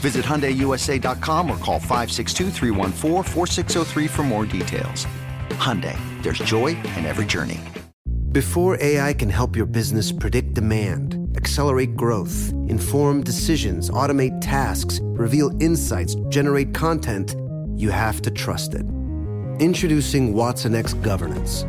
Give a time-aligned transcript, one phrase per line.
[0.00, 2.50] Visit HyundaiUSA.com or call 562
[4.08, 5.06] for more details.
[5.50, 7.60] Hyundai, there's joy in every journey.
[8.32, 15.50] Before AI can help your business predict demand, accelerate growth, inform decisions, automate tasks, reveal
[15.58, 17.34] insights, generate content,
[17.76, 18.84] you have to trust it.
[19.58, 21.64] Introducing Watson X Governance,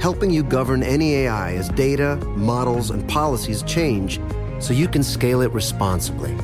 [0.00, 4.18] helping you govern any AI as data, models, and policies change
[4.60, 6.34] so you can scale it responsibly.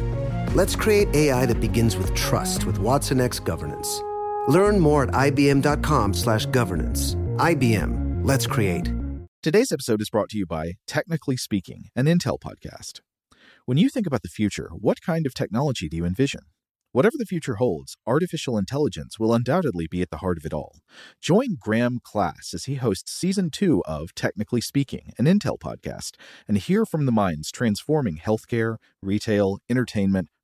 [0.54, 4.00] Let's create AI that begins with trust with Watson X Governance.
[4.46, 7.16] Learn more at ibm.com/governance.
[7.38, 8.24] IBM.
[8.24, 8.92] Let's create.
[9.42, 13.00] Today's episode is brought to you by Technically Speaking, an Intel podcast.
[13.66, 16.42] When you think about the future, what kind of technology do you envision?
[16.92, 20.78] Whatever the future holds, artificial intelligence will undoubtedly be at the heart of it all.
[21.20, 26.12] Join Graham Class as he hosts season two of Technically Speaking, an Intel podcast,
[26.46, 30.28] and hear from the minds transforming healthcare, retail, entertainment,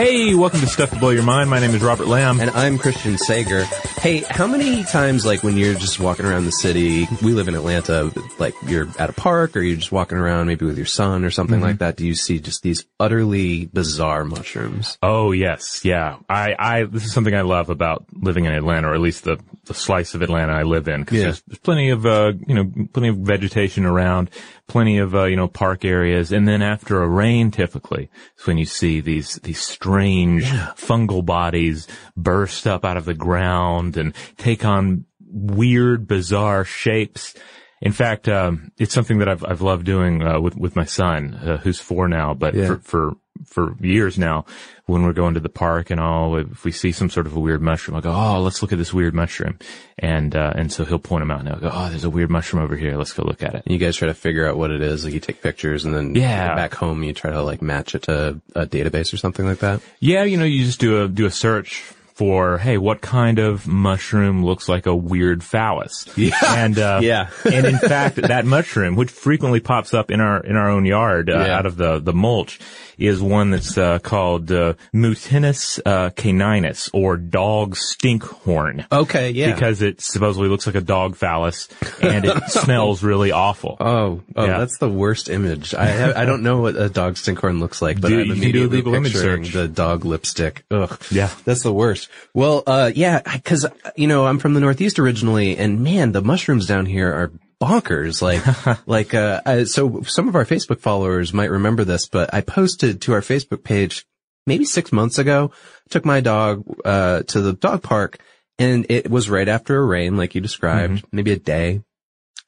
[0.00, 1.50] Hey, welcome to Stuff to Blow Your Mind.
[1.50, 2.40] My name is Robert Lamb.
[2.40, 3.66] And I'm Christian Sager.
[4.00, 7.54] Hey, how many times, like, when you're just walking around the city, we live in
[7.54, 11.22] Atlanta, like, you're at a park or you're just walking around maybe with your son
[11.22, 11.64] or something mm-hmm.
[11.64, 14.96] like that, do you see just these utterly bizarre mushrooms?
[15.02, 15.84] Oh, yes.
[15.84, 16.16] Yeah.
[16.30, 19.38] I, I, this is something I love about living in Atlanta, or at least the,
[19.66, 21.24] the slice of Atlanta I live in, because yeah.
[21.24, 24.30] there's, there's plenty of, uh, you know, plenty of vegetation around,
[24.66, 26.32] plenty of, uh, you know, park areas.
[26.32, 30.72] And then after a rain, typically, is when you see these, these strange yeah.
[30.74, 31.86] fungal bodies
[32.16, 37.34] burst up out of the ground and take on weird, bizarre shapes.
[37.80, 41.34] In fact, um, it's something that I've I've loved doing uh, with with my son,
[41.34, 42.34] uh, who's four now.
[42.34, 42.66] But yeah.
[42.66, 43.12] for, for
[43.46, 44.44] for years now,
[44.84, 47.40] when we're going to the park and all, if we see some sort of a
[47.40, 49.58] weird mushroom, I go, "Oh, let's look at this weird mushroom,"
[49.98, 52.30] and uh, and so he'll point them out, and I'll go, "Oh, there's a weird
[52.30, 52.98] mushroom over here.
[52.98, 55.04] Let's go look at it." And you guys try to figure out what it is.
[55.04, 58.02] Like you take pictures, and then yeah, back home you try to like match it
[58.02, 59.80] to a database or something like that.
[60.00, 63.66] Yeah, you know, you just do a do a search for, hey, what kind of
[63.66, 66.06] mushroom looks like a weird phallus?
[66.18, 66.34] Yeah.
[66.42, 67.30] And, uh, yeah.
[67.50, 71.30] and in fact, that mushroom, which frequently pops up in our, in our own yard,
[71.30, 71.56] uh, yeah.
[71.56, 72.60] out of the, the mulch,
[73.00, 78.86] is one that's uh, called uh, Mutinus uh, caninus or dog stinkhorn.
[78.92, 79.52] Okay, yeah.
[79.52, 81.68] Because it supposedly looks like a dog phallus
[82.02, 83.76] and it smells really awful.
[83.80, 84.58] Oh, oh, yeah.
[84.58, 85.74] that's the worst image.
[85.74, 88.82] I have, I don't know what a dog stinkhorn looks like, but do, I'm immediately
[88.82, 90.64] do picturing the dog lipstick.
[90.70, 91.00] Ugh.
[91.10, 92.08] Yeah, that's the worst.
[92.34, 96.66] Well, uh, yeah, because you know I'm from the Northeast originally, and man, the mushrooms
[96.66, 98.22] down here are bonkers.
[98.22, 102.40] Like, like, uh, I, so some of our Facebook followers might remember this, but I
[102.40, 104.06] posted to our Facebook page
[104.46, 105.52] maybe six months ago,
[105.90, 108.18] took my dog, uh, to the dog park
[108.60, 111.16] and it was right after a rain, like you described, mm-hmm.
[111.16, 111.80] maybe a day.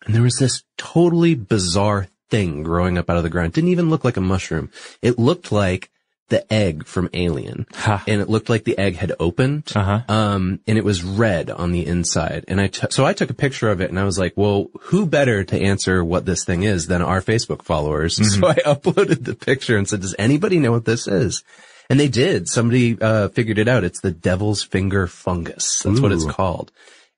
[0.05, 3.49] And there was this totally bizarre thing growing up out of the ground.
[3.49, 4.71] It didn't even look like a mushroom.
[5.01, 5.91] It looked like
[6.33, 10.01] the egg from Alien, and it looked like the egg had opened, uh-huh.
[10.09, 12.47] um, and it was red on the inside.
[12.49, 14.69] And I t- so I took a picture of it, and I was like, "Well,
[14.81, 18.41] who better to answer what this thing is than our Facebook followers?" Mm-hmm.
[18.41, 21.45] So I uploaded the picture and said, "Does anybody know what this is?"
[21.91, 22.49] And they did.
[22.49, 23.85] Somebody uh, figured it out.
[23.85, 25.83] It's the devil's finger fungus.
[25.83, 26.03] That's Ooh.
[26.03, 26.73] what it's called.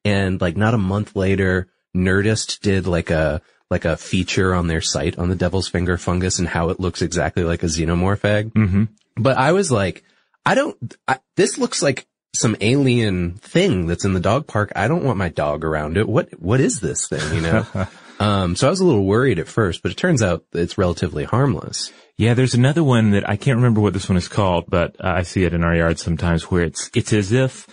[0.05, 4.81] And like not a month later, Nerdist did like a like a feature on their
[4.81, 8.52] site on the devil's finger fungus and how it looks exactly like a xenomorph egg.
[8.55, 8.84] Mm-hmm.
[9.16, 10.05] But I was like,
[10.44, 10.76] I don't,
[11.06, 14.72] I, this looks like some alien thing that's in the dog park.
[14.75, 16.08] I don't want my dog around it.
[16.08, 17.66] What, what is this thing, you know?
[18.20, 21.25] um, so I was a little worried at first, but it turns out it's relatively
[21.25, 21.93] harmless.
[22.16, 25.08] Yeah, there's another one that I can't remember what this one is called, but uh,
[25.08, 27.67] I see it in our yard sometimes where it's, it's as if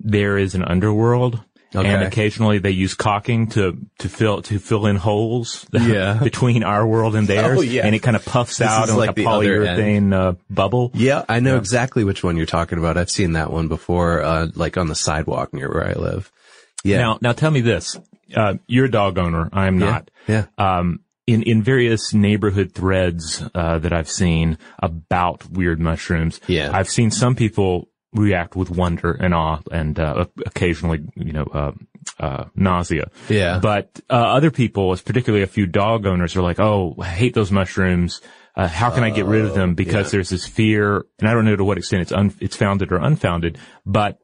[0.00, 1.42] there is an underworld.
[1.74, 1.88] Okay.
[1.88, 6.20] And occasionally they use caulking to, to fill, to fill in holes Yeah.
[6.22, 7.58] between our world and theirs.
[7.58, 7.84] Oh, yeah.
[7.84, 10.90] And it kind of puffs This out in like, like a the polyurethane uh, bubble.
[10.94, 12.96] Yeah, I know exactly which one you're talking about.
[12.96, 16.30] I've seen that one before, uh, like on the sidewalk near where I live.
[16.84, 16.98] Yeah.
[16.98, 17.98] Now, now tell me this.
[18.34, 19.48] Uh, you're a dog owner.
[19.52, 19.86] I'm yeah.
[19.90, 20.10] not.
[20.26, 20.46] Yeah.
[20.58, 26.40] Um, in, in various neighborhood threads, uh, that I've seen about weird mushrooms.
[26.46, 26.70] Yeah.
[26.72, 31.72] I've seen some people react with wonder and awe and, uh, occasionally, you know, uh,
[32.20, 33.10] uh, nausea.
[33.28, 33.58] Yeah.
[33.58, 37.50] But, uh, other people, particularly a few dog owners are like, oh, I hate those
[37.50, 38.20] mushrooms.
[38.56, 39.74] Uh, how can I get rid of them?
[39.74, 40.18] Because yeah.
[40.18, 42.98] there's this fear, and I don't know to what extent it's un- it's founded or
[42.98, 44.20] unfounded, but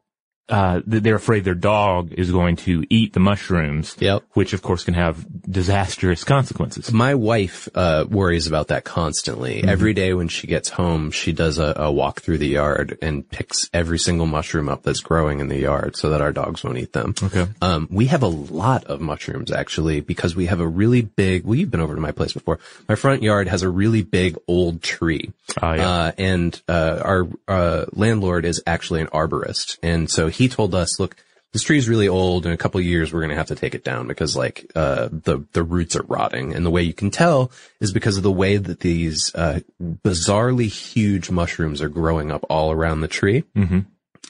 [0.50, 4.24] uh, they're afraid their dog is going to eat the mushrooms, Yep.
[4.34, 6.92] which of course can have disastrous consequences.
[6.92, 9.62] My wife uh, worries about that constantly.
[9.64, 13.28] Every day when she gets home, she does a, a walk through the yard and
[13.28, 16.78] picks every single mushroom up that's growing in the yard so that our dogs won't
[16.78, 17.14] eat them.
[17.22, 17.46] Okay.
[17.62, 21.44] Um, we have a lot of mushrooms actually because we have a really big.
[21.44, 22.58] Well, you've been over to my place before.
[22.88, 25.32] My front yard has a really big old tree,
[25.62, 25.88] Oh, yeah.
[25.90, 30.98] uh, and uh, our uh, landlord is actually an arborist, and so he told us,
[31.00, 31.16] look.
[31.52, 32.46] This tree is really old.
[32.46, 34.70] In a couple of years, we're going to have to take it down because, like,
[34.76, 37.50] uh, the the roots are rotting, and the way you can tell
[37.80, 42.70] is because of the way that these uh, bizarrely huge mushrooms are growing up all
[42.70, 43.42] around the tree.
[43.56, 43.80] Mm-hmm.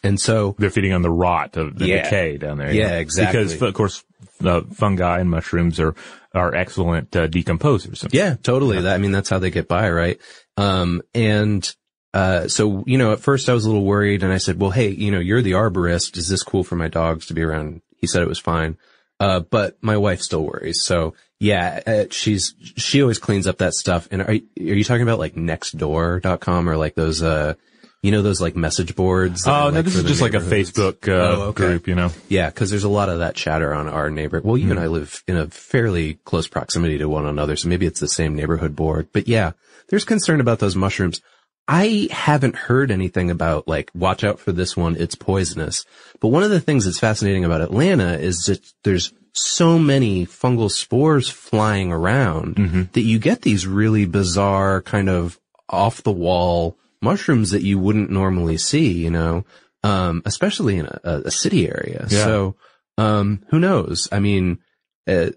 [0.03, 2.05] And so, They're feeding on the rot of the Yeah.
[2.05, 2.73] decay down there.
[2.73, 3.43] Yeah, exactly.
[3.45, 4.03] Because of course,
[4.43, 5.95] uh, fungi and mushrooms are
[6.33, 8.09] are excellent uh, decomposers.
[8.15, 8.81] Yeah, totally.
[8.81, 10.19] That, I mean, that's how they get by, right?
[10.57, 11.71] Um, and,
[12.15, 14.71] uh, so, you know, at first I was a little worried and I said, well,
[14.71, 16.17] hey, you know, you're the arborist.
[16.17, 17.83] Is this cool for my dogs to be around?
[17.99, 18.77] He said it was fine.
[19.21, 20.83] Uh, but my wife still worries.
[20.83, 24.09] So yeah, uh, she's, she always cleans up that stuff.
[24.11, 27.55] And are, are you talking about like nextdoor.com or like those, uh,
[28.03, 29.47] you know, those like message boards?
[29.47, 30.39] Oh no, like, this is just like a?
[30.39, 31.67] Facebook uh, Oh, okay.
[31.67, 32.11] group, you know.
[32.29, 34.41] Yeah, because there's a lot of that chatter on our neighbor.
[34.43, 34.71] Well, you Hmm.
[34.73, 38.09] and I live in a fairly close proximity to one another, so maybe it's the
[38.09, 39.09] same neighborhood board.
[39.13, 39.53] But yeah,
[39.89, 41.21] there's concern about those mushrooms.
[41.73, 45.85] I haven't heard anything about like, watch out for this one, it's poisonous.
[46.19, 50.69] But one of the things that's fascinating about Atlanta is that there's so many fungal
[50.69, 52.83] spores flying around Mm-hmm.
[52.95, 55.39] that you get these really bizarre kind of
[55.69, 59.45] off the wall mushrooms that you wouldn't normally see, you know,
[59.85, 62.07] um, especially in a, a city area.
[62.11, 62.25] Yeah.
[62.25, 62.57] So,
[62.99, 64.09] um, who knows?
[64.11, 64.59] I mean,
[65.07, 65.31] uh,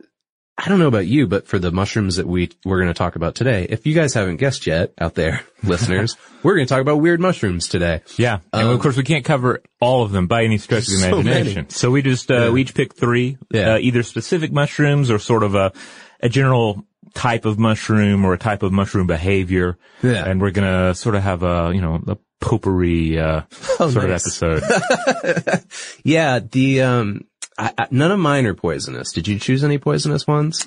[0.56, 3.16] I don't know about you, but for the mushrooms that we, we're going to talk
[3.16, 6.82] about today, if you guys haven't guessed yet out there, listeners, we're going to talk
[6.82, 8.02] about weird mushrooms today.
[8.18, 11.06] Yeah, and of course we can't cover all of them by any stretch of the
[11.08, 11.56] Um, So imagination.
[11.56, 11.70] many.
[11.70, 13.74] So, we just uh, we each pick three, Yeah.
[13.74, 15.74] uh, either specific mushrooms or sort of a
[16.20, 16.86] a general
[17.16, 19.78] type of mushroom or a type of mushroom behavior.
[20.04, 20.24] Yeah.
[20.26, 23.42] and we're gonna sort of have a you know a potpourri uh,
[23.80, 24.40] Oh, sort nice.
[24.42, 25.64] of episode.
[26.04, 26.40] Yeah.
[26.40, 27.22] The, um,
[27.58, 29.12] I, I, none of mine are poisonous.
[29.12, 30.66] Did you choose any poisonous ones?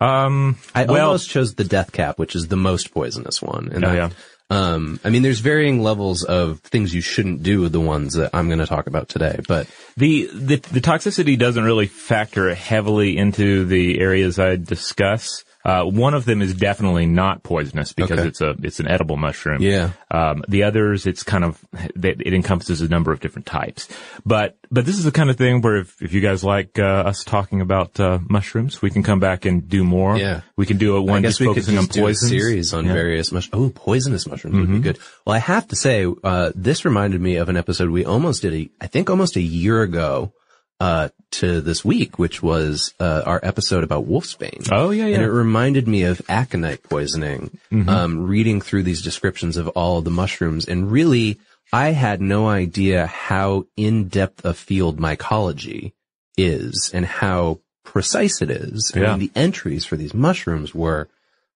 [0.00, 3.70] um, I well, almost chose the death cap, which is the most poisonous one.
[3.72, 4.10] And Oh, I- yeah.
[4.50, 8.30] Um, I mean, there's varying levels of things you shouldn't do with the ones that
[8.34, 13.16] I'm going to talk about today, but The, the the toxicity doesn't really factor heavily
[13.16, 15.42] into the areas I discuss.
[15.64, 18.28] Uh, one of them is definitely not poisonous because Okay.
[18.28, 19.62] it's a it's an edible mushroom.
[19.62, 19.90] Yeah.
[20.10, 23.88] Um, the others, it's kind of it it encompasses a number of different types.
[24.26, 26.82] But but this is the kind of thing where if, if you guys like uh,
[26.82, 30.16] us talking about uh, mushrooms, we can come back and do more.
[30.16, 30.40] Yeah.
[30.56, 32.74] we can do a one I guess just we could just on do a series
[32.74, 32.90] on Yeah.
[32.90, 32.96] Mm-hmm.
[32.96, 33.66] various mushrooms.
[33.66, 34.98] Oh, poisonous mushrooms would be good.
[35.26, 38.52] Well, I have to say, uh, this reminded me of an episode we almost did,
[38.54, 40.32] a, I think almost a year ago,
[40.82, 44.68] uh, to this week, which was, uh, our episode about wolfsbane.
[44.72, 45.14] Oh, yeah, yeah.
[45.16, 47.88] And it reminded me of aconite poisoning, Mm-hmm.
[47.88, 51.38] um, reading through these descriptions of all the mushrooms and really,
[51.72, 55.92] I had no idea how in-depth a field mycology
[56.36, 58.92] is and how precise it is.
[58.94, 61.08] I mean, the entries for these mushrooms were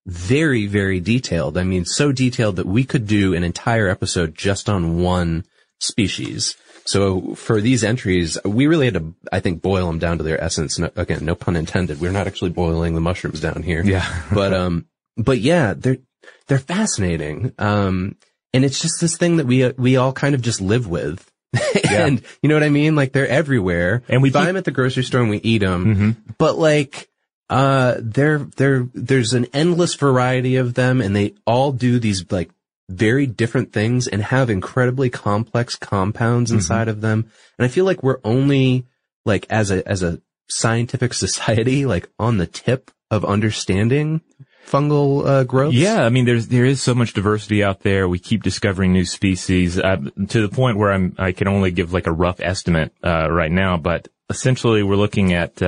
[0.06, 1.58] very, very detailed.
[1.58, 5.44] I mean, so detailed that we could do an entire episode just on one
[5.80, 6.56] species.
[6.86, 10.42] So for these entries, we really had to, I think, boil them down to their
[10.42, 10.78] essence.
[10.78, 12.00] No, again, no pun intended.
[12.00, 13.84] We're not actually boiling the mushrooms down here.
[13.84, 14.22] Yeah.
[14.32, 15.98] but, um, but yeah, they're,
[16.46, 17.52] they're fascinating.
[17.58, 18.16] Um,
[18.54, 21.28] and it's just this thing that we, we all kind of just live with.
[21.84, 22.06] yeah.
[22.06, 22.94] and you know what I mean?
[22.94, 24.02] Like they're everywhere.
[24.08, 26.22] And we buy them at the grocery store and we eat them.
[26.38, 27.08] But like,
[27.48, 32.50] uh, there, there, there's an endless variety of them and they all do these like
[32.88, 37.30] very different things and have incredibly complex compounds inside of them.
[37.58, 38.86] And I feel like we're only
[39.24, 44.20] like as a, as a scientific society, like on the tip of understanding
[44.66, 45.74] fungal uh, growth.
[45.74, 48.08] Yeah, I mean, there's there is so much diversity out there.
[48.08, 49.96] We keep discovering new species uh,
[50.28, 53.50] to the point where I'm I can only give like a rough estimate uh, right
[53.50, 55.62] now, but essentially we're looking at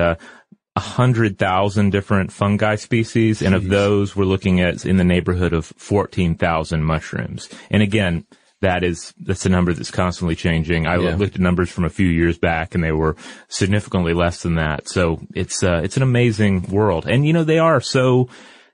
[0.75, 5.03] uh, a hundred thousand different fungi species, and of those we're looking at in the
[5.03, 7.49] neighborhood of fourteen thousand mushrooms.
[7.69, 8.25] And again.
[8.61, 10.85] That is, that's a number that's constantly changing.
[10.85, 11.15] I Yeah.
[11.15, 13.15] looked at numbers from a few years back and they were
[13.47, 14.89] significantly less than that.
[14.89, 17.05] So it's, uh, it's an amazing world.
[17.07, 18.27] And you know, they are so,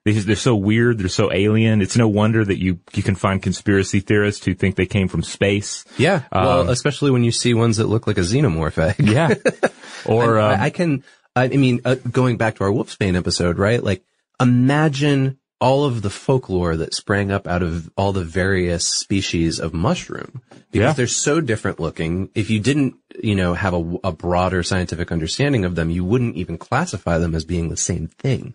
[0.04, 0.98] they- they're so weird.
[0.98, 1.84] They're so alien.
[1.84, 5.22] It's no wonder that you, you can find conspiracy theorists who think they came from
[5.22, 5.86] space.
[6.00, 6.24] Yeah.
[6.32, 8.96] Well, Um, especially when you see ones that look like a xenomorph egg.
[9.08, 9.36] Yeah.
[10.08, 11.04] or, I, um, I can,
[11.36, 13.84] I mean, uh, going back to our Wolfsbane episode, right?
[13.84, 14.04] Like,
[14.40, 19.74] imagine all of the folklore that sprang up out of all the various species of
[19.74, 20.94] mushroom because Yeah.
[20.94, 22.30] they're so different looking.
[22.36, 26.36] If you didn't, you know, have a, a broader scientific understanding of them, you wouldn't
[26.36, 28.54] even classify them as being the same thing.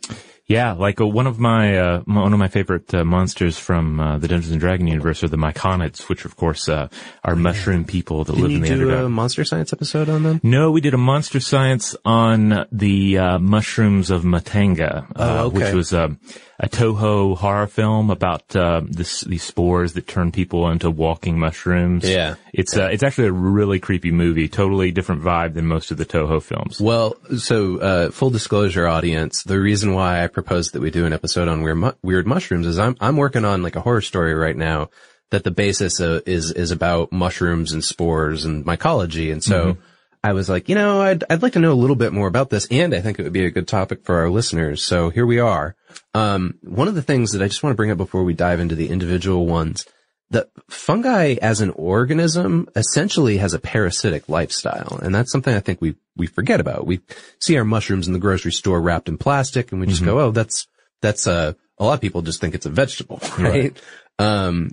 [0.50, 4.18] Yeah, like uh, one of my uh, one of my favorite uh, monsters from uh,
[4.18, 6.88] the Dungeons and Dragon universe are the Myconids, which of course uh,
[7.22, 9.06] are mushroom people that Didn't live in the do Underdark.
[9.06, 10.40] a monster science episode on them?
[10.42, 15.58] No, we did a monster science on the uh, mushrooms of Matango, uh, Oh, okay.
[15.58, 16.16] which was a,
[16.58, 22.02] a Toho horror film about uh, this, these spores that turn people into walking mushrooms.
[22.10, 22.34] Yeah.
[22.52, 26.06] It's uh, it's actually a really creepy movie, totally different vibe than most of the
[26.06, 26.80] Toho films.
[26.80, 29.42] Well, so uh, full disclosure, audience.
[29.42, 32.66] The reason why I proposed that we do an episode on weird, mu- weird mushrooms
[32.66, 34.90] is I'm I'm working on like a horror story right now
[35.30, 39.76] that the basis uh, is is about mushrooms and spores and mycology, and so.
[40.22, 42.50] I was like, you know, I'd, I'd like to know a little bit more about
[42.50, 44.82] this and I think it would be a good topic for our listeners.
[44.82, 45.74] So here we are.
[46.12, 48.60] Um, one of the things that I just want to bring up before we dive
[48.60, 49.86] into the individual ones,
[50.30, 54.98] that fungi as an organism essentially has a parasitic lifestyle.
[55.02, 56.86] And that's something I think we, we forget about.
[56.86, 57.00] We
[57.40, 60.30] see our mushrooms in the grocery store wrapped in plastic and we just go, oh,
[60.30, 60.68] that's,
[61.02, 63.76] that's, uh, a lot of people just think it's a vegetable, right?
[64.18, 64.72] Um,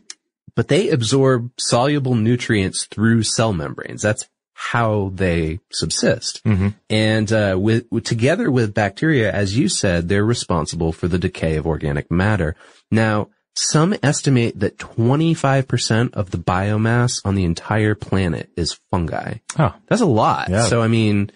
[0.55, 4.01] but they absorb soluble nutrients through cell membranes.
[4.01, 6.41] That's how they subsist.
[6.89, 11.55] And, uh, with, with- together with bacteria, as you said, they're responsible for the decay
[11.55, 12.55] of organic matter.
[12.91, 19.35] Now, some estimate that 25% of the biomass on the entire planet is fungi.
[19.57, 20.49] Oh, That's a lot.
[20.49, 20.65] Yeah.
[20.65, 21.31] So, I mean,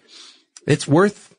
[0.68, 1.36] it's worth,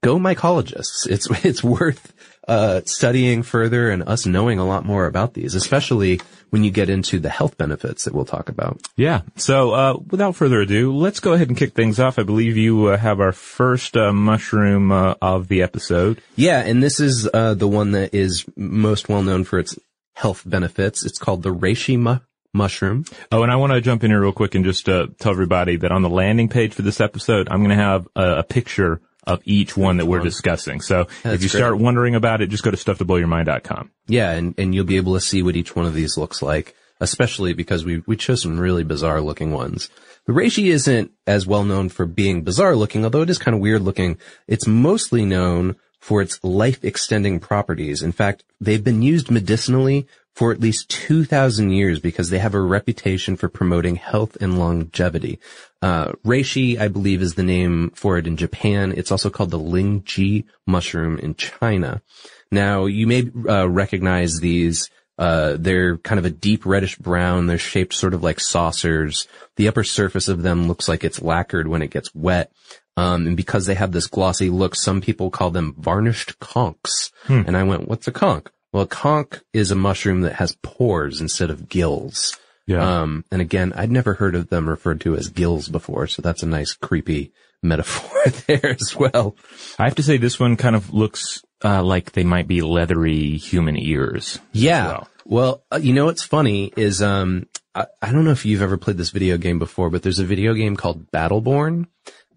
[0.00, 1.08] go mycologists.
[1.08, 2.12] It's, it's worth,
[2.46, 6.20] uh, studying further and us knowing a lot more about these, especially
[6.50, 8.80] when you get into the health benefits that we'll talk about.
[8.96, 9.22] yeah.
[9.36, 12.18] So uh, without further ado, let's go ahead and kick things off.
[12.18, 16.20] I believe you uh, have our first uh, mushroom uh, of the episode.
[16.36, 19.76] Yeah, and this is uh, the one that is most well known for its
[20.14, 21.04] health benefits.
[21.04, 22.20] It's called the reishi mu-
[22.52, 23.04] mushroom.
[23.32, 25.76] Oh, and I want to jump in here real quick and just uh, tell everybody
[25.78, 29.00] that on the landing page for this episode, I'm going to have a, a picture
[29.26, 30.80] of each one that we're discussing.
[30.80, 31.58] So That's if you great.
[31.58, 33.90] start wondering about it, just go to stufftoblowyourmind.com.
[34.06, 36.74] Yeah, and, and you'll be able to see what each one of these looks like,
[37.00, 39.88] especially because we, we chose some really bizarre looking ones.
[40.26, 43.60] The reishi isn't as well known for being bizarre looking, although it is kind of
[43.60, 44.18] weird looking.
[44.48, 48.02] It's mostly known for its life extending properties.
[48.02, 52.60] In fact, they've been used medicinally for at least 2000 years because they have a
[52.60, 55.38] reputation for promoting health and longevity.
[55.80, 58.92] Uh, reishi, I believe is the name for it in Japan.
[58.94, 62.02] It's also called the lingzhi mushroom in China.
[62.50, 64.90] Now, you may uh, recognize these.
[65.16, 67.46] Uh, they're kind of a deep reddish brown.
[67.46, 69.26] They're shaped sort of like saucers.
[69.56, 72.52] The upper surface of them looks like it's lacquered when it gets wet.
[72.96, 77.10] Um, and because they have this glossy look, some people call them varnished conchs.
[77.48, 78.46] And I went, what's a conch?
[78.72, 82.36] Well, a conch is a mushroom that has pores instead of gills.
[82.66, 83.02] Yeah.
[83.02, 86.42] Um, and again, I'd never heard of them referred to as gills before, so that's
[86.42, 87.32] a nice creepy
[87.62, 89.36] metaphor there as well.
[89.78, 93.36] I have to say this one kind of looks uh, like they might be leathery
[93.36, 94.38] human ears.
[94.52, 94.86] Yeah.
[94.86, 95.08] well.
[95.26, 98.76] Well, uh, you know what's funny is um I, I don't know if you've ever
[98.76, 101.86] played this video game before, but there's a video game called Battleborn,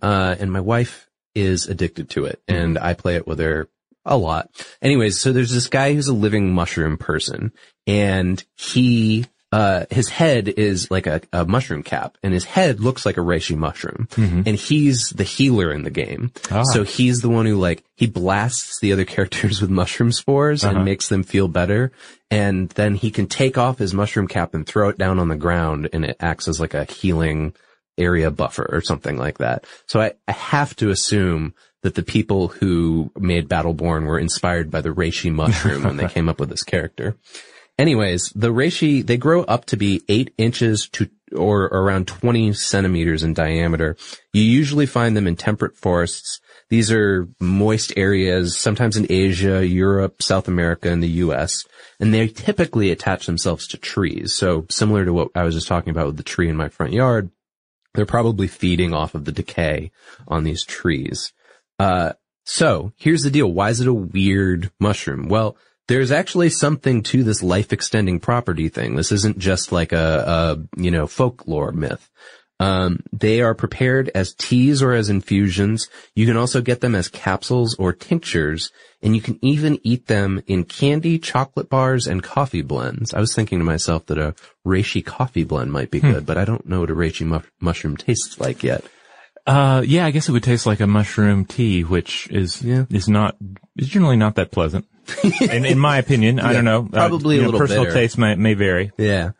[0.01, 3.69] uh, and my wife is addicted to it, and I play it with her
[4.05, 4.49] a lot.
[4.81, 7.51] Anyways, so there's this guy who's a living mushroom person,
[7.85, 13.05] and he uh, his head is like a, a mushroom cap and his head looks
[13.05, 14.07] like a reishi mushroom
[14.45, 16.31] and he's the healer in the game.
[16.73, 20.83] So he's the one who like, he blasts the other characters with mushroom spores and
[20.83, 21.93] makes them feel better.
[22.29, 25.37] And then he can take off his mushroom cap and throw it down on the
[25.37, 27.53] ground and it acts as like a healing
[27.97, 29.65] area buffer or something like that.
[29.87, 34.81] So I, I have to assume that the people who made Battleborn were inspired by
[34.81, 37.15] the reishi mushroom when they came up with this character.
[37.77, 43.23] anyways, the reishi, they grow up to be eight inches to or around 20 centimeters
[43.23, 43.97] in diameter.
[44.33, 46.39] You usually find them in temperate forests.
[46.69, 51.65] These are moist areas, sometimes in Asia, Europe, South America, and the US.
[51.99, 54.33] And they typically attach themselves to trees.
[54.33, 56.93] So similar to what I was just talking about with the tree in my front
[56.93, 57.29] yard,
[57.97, 59.91] they're probably feeding off of the decay
[60.27, 61.33] on these trees.
[61.79, 62.13] Uh,
[62.45, 63.51] so here's the deal.
[63.51, 65.27] Why is it a weird mushroom?
[65.29, 68.95] Well, there's actually something to this life extending property thing.
[68.95, 69.97] This isn't just like a,
[70.77, 72.07] a you know, folklore myth.
[72.59, 75.89] Um, they are prepared as teas or as infusions.
[76.15, 78.71] You can also get them as capsules or tinctures,
[79.03, 83.13] and you can even eat them in candy, chocolate bars, and coffee blends.
[83.13, 84.33] I was thinking to myself that a
[84.65, 87.95] reishi coffee blend might be good, but I don't know what a reishi mu- mushroom
[87.95, 88.83] tastes like yet.
[89.45, 92.85] Uh, yeah, I guess it would taste like a mushroom tea, which is Yeah.
[92.89, 93.37] is not
[93.77, 94.85] is generally not that pleasant.
[95.39, 96.81] in, in my opinion, I don't know.
[96.91, 97.93] Uh, probably you a know, little personal bitter.
[97.95, 98.91] taste may may vary.
[98.97, 99.31] Yeah.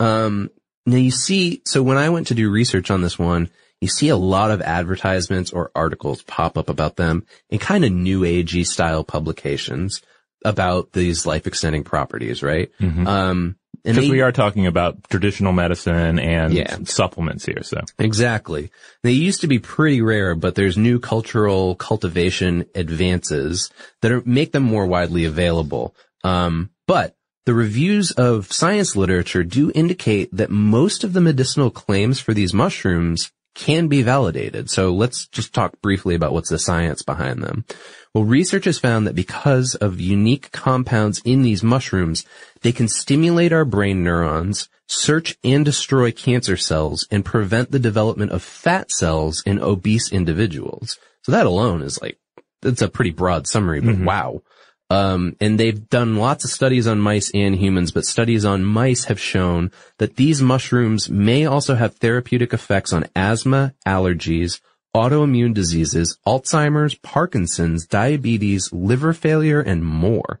[0.00, 0.48] Um,
[0.86, 3.50] now you see, so when I went to do research on this one,
[3.80, 7.92] you see a lot of advertisements or articles pop up about them in kind of
[7.92, 10.00] new agey style publications
[10.44, 12.70] about these life extending properties, right?
[12.80, 16.78] Um, Because we are talking about traditional medicine and Yeah.
[16.84, 18.70] supplements here, so Exactly.
[19.02, 24.52] They used to be pretty rare, but there's new cultural cultivation advances that are, make
[24.52, 25.94] them more widely available.
[26.22, 27.13] Um, but
[27.46, 32.54] the reviews of science literature do indicate that most of the medicinal claims for these
[32.54, 34.68] mushrooms can be validated.
[34.68, 37.64] So let's just talk briefly about what's the science behind them.
[38.12, 42.24] Well, research has found that because of unique compounds in these mushrooms,
[42.62, 48.32] they can stimulate our brain neurons, search and destroy cancer cells, and prevent the development
[48.32, 50.98] of fat cells in obese individuals.
[51.22, 52.18] So that alone is like,
[52.62, 54.04] that's a pretty broad summary, but mm-hmm.
[54.04, 54.42] wow.
[54.90, 59.04] Um, and they've done lots of studies on mice and humans, but studies on mice
[59.04, 64.60] have shown that these mushrooms may also have therapeutic effects on asthma, allergies,
[64.94, 70.40] autoimmune diseases, Alzheimer's, Parkinson's, diabetes, liver failure, and more.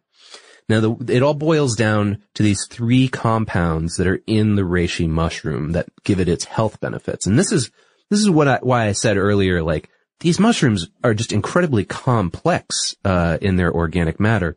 [0.68, 5.08] Now, the, it all boils down to these three compounds that are in the reishi
[5.08, 7.26] mushroom that give it its health benefits.
[7.26, 7.70] And this is,
[8.10, 12.94] this is what I, why I said earlier, like, these mushrooms are just incredibly complex,
[13.04, 14.56] uh, in their organic matter.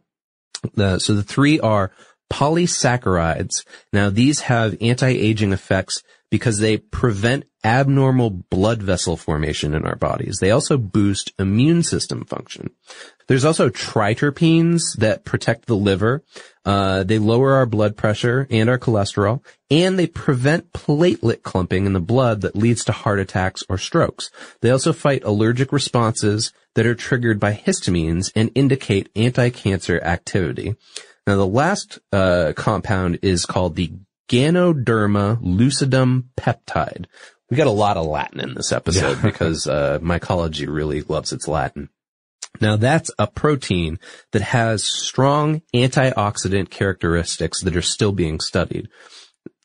[0.73, 1.91] The, so the three are
[2.31, 3.65] polysaccharides.
[3.93, 10.39] Now these have anti-aging effects because they prevent abnormal blood vessel formation in our bodies.
[10.39, 12.71] They also boost immune system function.
[13.27, 16.23] There's also triterpenes that protect the liver.
[16.65, 21.93] Uh, they lower our blood pressure and our cholesterol, and they prevent platelet clumping in
[21.93, 24.31] the blood that leads to heart attacks or strokes.
[24.61, 30.75] They also fight allergic responses that are triggered by histamines and indicate anti-cancer activity.
[31.25, 33.91] Now the last uh, compound is called the
[34.29, 37.05] Ganoderma lucidum peptide.
[37.49, 41.47] We got a lot of Latin in this episode because uh, mycology really loves its
[41.47, 41.89] Latin.
[42.61, 43.99] Now that's a protein
[44.31, 48.89] that has strong antioxidant characteristics that are still being studied.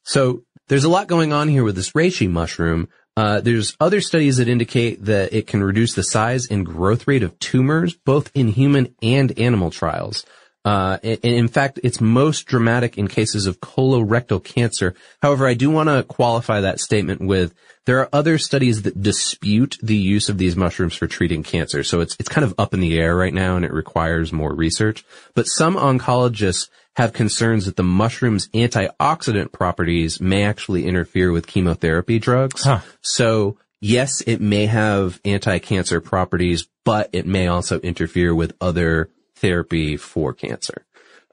[0.04, 2.88] So there's a lot going on here with this reishi mushroom.
[3.16, 7.22] Uh, there's other studies that indicate that it can reduce the size and growth rate
[7.22, 10.24] of tumors, both in human and animal trials.
[10.64, 14.94] Uh, in fact, it's most dramatic in cases of colorectal cancer.
[15.20, 17.52] However, I do want to qualify that statement with
[17.84, 21.82] there are other studies that dispute the use of these mushrooms for treating cancer.
[21.82, 24.54] So it's, it's kind of up in the air right now and it requires more
[24.54, 25.04] research.
[25.34, 32.20] But some oncologists have concerns that the mushroom's antioxidant properties may actually interfere with chemotherapy
[32.20, 32.62] drugs.
[32.62, 32.80] Huh.
[33.00, 39.10] So yes, it may have anti-cancer properties, but it may also interfere with other
[39.42, 40.86] therapy for cancer.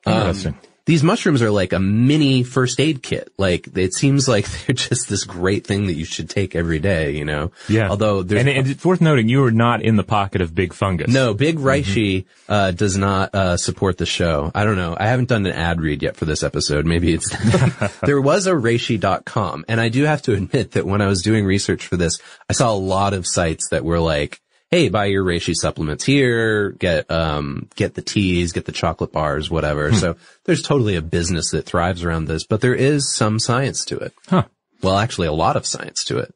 [0.06, 0.56] Um,
[0.90, 3.32] these mushrooms are like a mini first aid kit.
[3.38, 7.12] Like it seems like they're just this great thing that you should take every day,
[7.12, 7.52] you know?
[7.68, 7.90] yeah.
[7.90, 10.74] Although there's and, and it's worth noting you are not in the pocket of big
[10.74, 11.14] fungus.
[11.14, 14.52] no, Big Reishi uh, does not uh, support the show.
[14.56, 14.98] I don't know.
[15.00, 16.88] I haven't done an ad read yet for this episode.
[16.88, 17.30] Maybe it's
[18.02, 21.46] there was a reishi.com, and I do have to admit that when I was doing
[21.46, 22.18] research for this,
[22.50, 26.72] I saw a lot of sites that were like, "Hey, buy your reishi supplements here.
[26.72, 31.52] Get um get the teas, get the chocolate bars, whatever." So there's totally a business
[31.52, 34.14] that thrives around this, but there is some science to it.
[34.28, 34.44] Huh.
[34.82, 36.34] Well, actually, a lot of science to it.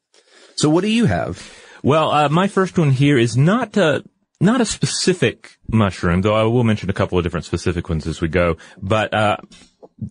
[0.56, 1.52] So what do you have?
[1.82, 4.02] Well, uh, my first one here is not uh,
[4.39, 8.22] not a specific mushroom, though I will mention a couple of different specific ones as
[8.22, 8.58] we go.
[8.82, 9.38] But uh,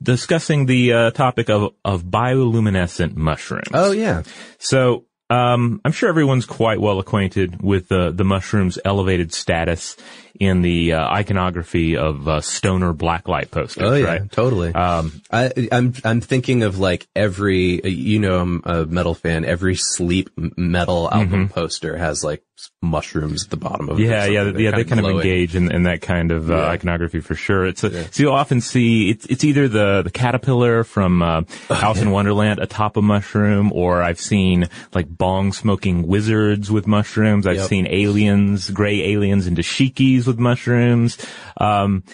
[0.02, 3.68] discussing the uh, topic of of bioluminescent mushrooms.
[3.72, 4.22] Oh yeah.
[4.58, 9.96] So um, I'm sure everyone's quite well acquainted with the the mushroom's elevated status
[10.40, 14.32] in the uh, iconography of uh, stoner blacklight posters, Oh yeah, right?
[14.32, 14.74] totally.
[14.74, 19.44] Um, I, I'm I'm thinking of like every you know I'm a metal fan.
[19.44, 22.42] Every sleep metal album poster has like
[22.80, 24.02] mushrooms at the bottom of it.
[24.02, 24.10] Mm-hmm.
[24.10, 24.70] Yeah, yeah, yeah.
[24.72, 26.64] They're kind of engage in, in that kind of uh, Yeah.
[26.68, 27.66] iconography for sure.
[27.66, 31.74] It's a, so you'll often see it's it's either the the caterpillar from uh, Oh,
[31.74, 37.46] Alice in Wonderland atop a mushroom, or I've seen like bong smoking wizards with mushrooms.
[37.46, 37.68] I've Yep.
[37.68, 41.18] seen aliens, gray aliens into shikis with mushrooms.
[41.56, 42.04] Um,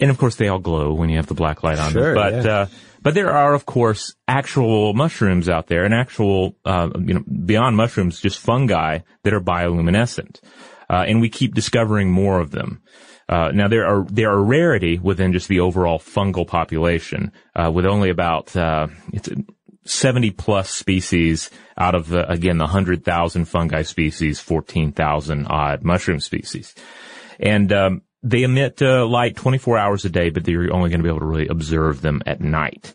[0.00, 2.14] and of course they all glow when you have the black light on Sure, them.
[2.14, 2.52] But yeah.
[2.52, 2.66] uh,
[3.02, 7.76] but there are of course actual mushrooms out there, and actual uh, you know beyond
[7.76, 10.40] mushrooms, just fungi that are bioluminescent,
[10.88, 12.82] uh, and we keep discovering more of them.
[13.28, 17.86] Uh, now there are there are rarity within just the overall fungal population, uh, with
[17.86, 19.28] only about uh, it's
[19.84, 26.74] 70 plus species out of the again the 100,000 fungi species, 14,000 odd mushroom species,
[27.40, 31.04] and um, they emit uh, light 24 hours a day, but you're only going to
[31.04, 32.94] be able to really observe them at night.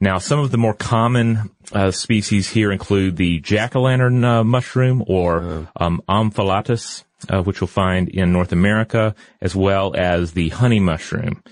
[0.00, 5.68] Now, some of the more common uh, species here include the jack-o'-lantern uh, mushroom or
[5.76, 11.42] um, Omphalotus, uh, which you'll find in North America, as well as the honey mushroom.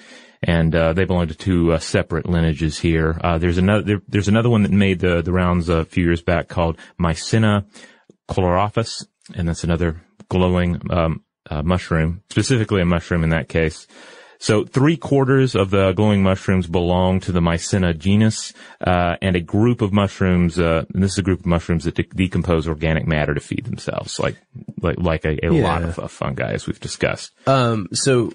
[0.42, 3.20] And uh, they belong to two uh, separate lineages here.
[3.22, 6.22] Uh, there's another there, there's another one that made the the rounds a few years
[6.22, 7.66] back called Mycena
[8.30, 9.04] chlorophos,
[9.34, 13.86] and that's another glowing um, uh, mushroom, specifically a mushroom in that case.
[14.40, 19.40] So three quarters of the glowing mushrooms belong to the Mycena genus, uh, and a
[19.40, 23.04] group of mushrooms, uh, and this is a group of mushrooms that de- decompose organic
[23.04, 24.36] matter to feed themselves, like,
[24.80, 27.32] like, like a, a lot of uh, fungi, as we've discussed.
[27.48, 28.30] Um, so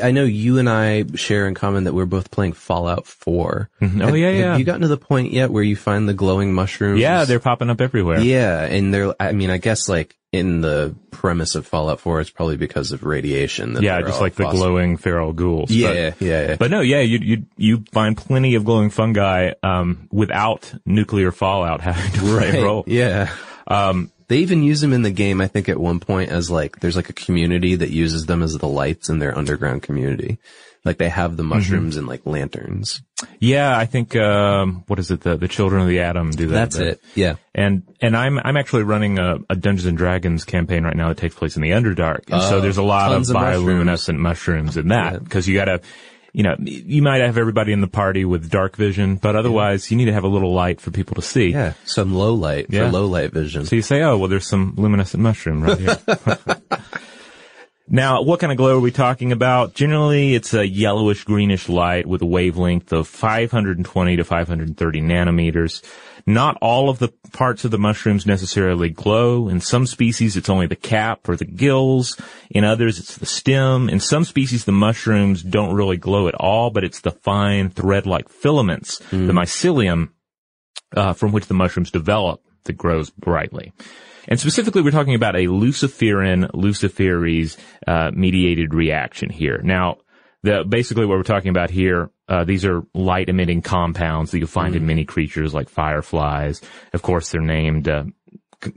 [0.00, 3.68] I know you and I share in common that we're both playing Fallout 4.
[3.82, 4.50] Oh, Have- yeah, yeah.
[4.52, 7.00] Have you gotten to the point yet where you find the glowing mushrooms?
[7.00, 8.20] Yeah, they're popping up everywhere.
[8.20, 12.30] Yeah, and they're, I mean, I guess like in the premise of Fallout 4, it's
[12.30, 13.72] probably because of radiation.
[13.74, 15.70] That Yeah, just like the glowing feral ghouls.
[15.70, 16.56] Yeah, But- yeah, yeah.
[16.56, 21.80] But no, yeah, you you you find plenty of glowing fungi um, without nuclear fallout
[21.88, 22.84] having to play a role.
[22.86, 23.30] Yeah.
[23.66, 26.80] Um, They even use them in the game, I think, at one point as like,
[26.80, 30.38] there's like a community that uses them as the lights in their underground community.
[30.84, 31.48] Like they have the Mm-hmm.
[31.50, 33.02] mushrooms and like lanterns.
[33.40, 35.20] yeah, I think um, what is it?
[35.20, 36.54] The the Children of the Atom do that.
[36.54, 37.00] That's but- it.
[37.14, 37.34] Yeah.
[37.54, 41.18] And and I'm I'm actually running a, a Dungeons and Dragons campaign right now that
[41.18, 44.76] takes place in the Underdark, and so Oh, there's a lot of of bioluminescent mushrooms.
[44.76, 45.80] in that because you gotta.
[46.34, 49.96] You know, you might have everybody in the party with dark vision, but otherwise you
[49.96, 51.48] need to have a little light for people to see.
[51.48, 51.72] Yeah.
[51.86, 52.84] Some low light Yeah.
[52.86, 53.64] for low light vision.
[53.64, 55.98] So you say, oh, well, there's some luminescent mushroom right here.
[57.90, 59.74] now, what kind of glow are we talking about?
[59.74, 65.82] Generally, it's a yellowish greenish light with a wavelength of 520 to 530 nanometers.
[66.26, 69.48] Not all of the parts of the mushrooms necessarily glow.
[69.48, 72.20] In some species, it's only the cap or the gills.
[72.50, 73.88] In others, it's the stem.
[73.88, 78.28] In some species, the mushrooms don't really glow at all, but it's the fine thread-like
[78.28, 80.10] filaments, the mycelium,
[80.94, 83.72] uh, from which the mushrooms develop that grows brightly.
[84.28, 89.60] And specifically, we're talking about a luciferin luciferase uh, mediated reaction here.
[89.64, 89.96] Now,
[90.42, 94.46] the basically what we're talking about here, uh, these are light emitting compounds that you'll
[94.48, 96.60] find in many creatures like fireflies.
[96.92, 97.88] Of course, they're named.
[97.88, 98.04] Uh,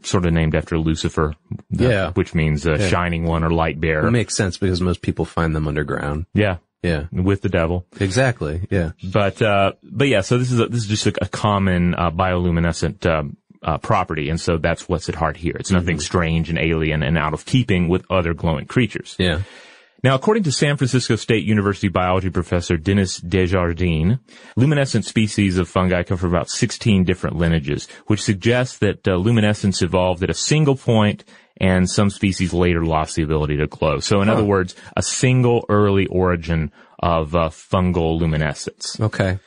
[0.03, 1.33] Sort of named after Lucifer,
[1.71, 2.11] the- Yeah.
[2.11, 4.05] which means uh, shining one or light bearer.
[4.07, 6.27] It makes sense because most people find them underground.
[6.35, 7.05] yeah, Yeah.
[7.11, 7.87] with the devil.
[7.99, 8.67] Exactly.
[8.69, 8.91] Yeah.
[9.03, 12.11] But uh, but yeah, so this is a, this is just a, a common uh,
[12.11, 15.55] bioluminescent um, uh, property, and so that's what's at heart here.
[15.59, 19.15] It's nothing strange and alien and out of keeping with other glowing creatures.
[19.19, 19.41] Yeah.
[20.03, 24.19] Now, according to San Francisco State University biology professor Dennis Desjardin,
[24.55, 29.83] luminescent species of fungi come from about 16 different lineages, which suggests that uh, luminescence
[29.83, 31.23] evolved at a single point
[31.57, 33.99] and some species later lost the ability to glow.
[33.99, 38.99] So in other words, a single early origin of uh, fungal luminescence.
[38.99, 39.37] Okay.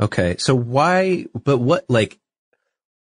[0.00, 0.36] Okay.
[0.38, 2.18] So why, but what, like,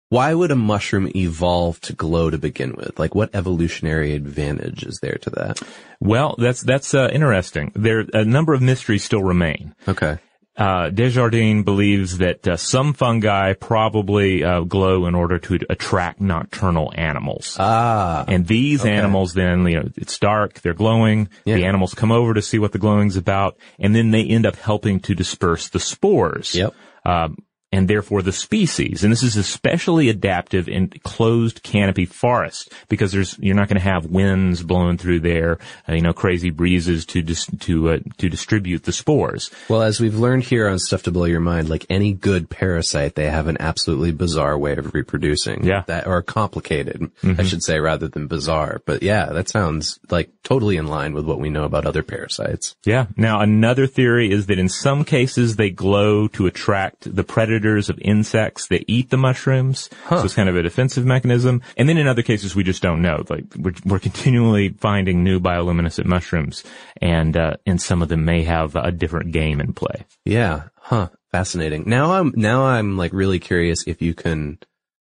[0.09, 2.99] why would a mushroom evolve to glow to begin with?
[2.99, 5.61] Like, what evolutionary advantage is there to that?
[6.01, 7.73] Well, that's that's uh, interesting.
[7.75, 9.75] There, a number of mysteries still remain.
[9.87, 10.18] Okay.
[10.59, 16.92] Uh, Desjardin believes that uh, some fungi probably uh, glow in order to attract nocturnal
[16.97, 17.57] animals.
[17.61, 18.25] Ah.
[18.27, 22.42] and these animals then, you know, it's dark, they're glowing, the animals come over to
[22.42, 26.57] see what the glowing's about, and then they end up helping to disperse the spores.
[26.57, 26.75] Yep.
[27.07, 27.37] Um,
[27.70, 29.04] and therefore the species.
[29.04, 33.85] And this is especially adaptive in closed canopy forest because there's you're not going to
[33.85, 38.28] have winds blowing through there, uh, you know, crazy breezes to dis, to uh, to
[38.28, 39.50] distribute the spores.
[39.68, 43.14] Well, as we've learned here on Stuff to Blow Your Mind, like any good parasite,
[43.14, 45.64] they have an absolutely bizarre way of reproducing.
[45.64, 45.85] Yeah.
[45.87, 47.40] That or complicated, mm-hmm.
[47.40, 48.81] I should say, rather than bizarre.
[48.87, 52.76] But yeah, that sounds like totally in line with what we know about other parasites.
[52.85, 53.07] Yeah.
[53.16, 57.88] Now another theory is that in some cases they glow to attract the predator predators
[57.88, 59.90] of insects that eat the mushrooms.
[60.05, 60.18] Huh.
[60.18, 61.62] So it's kind of a defensive mechanism.
[61.77, 63.25] And then in other cases, we just don't know.
[63.29, 66.62] Like we're, we're continually finding new bioluminescent mushrooms
[67.03, 70.05] and, uh, and some of them may have a different game in play.
[70.25, 70.68] Yeah.
[70.77, 71.09] Huh.
[71.33, 71.85] Fascinating.
[71.87, 74.59] Now I'm, now I'm like really curious if you can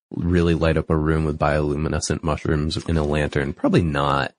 [0.09, 3.53] really light up a room with bioluminescent mushrooms in a lantern.
[3.53, 4.33] Probably not.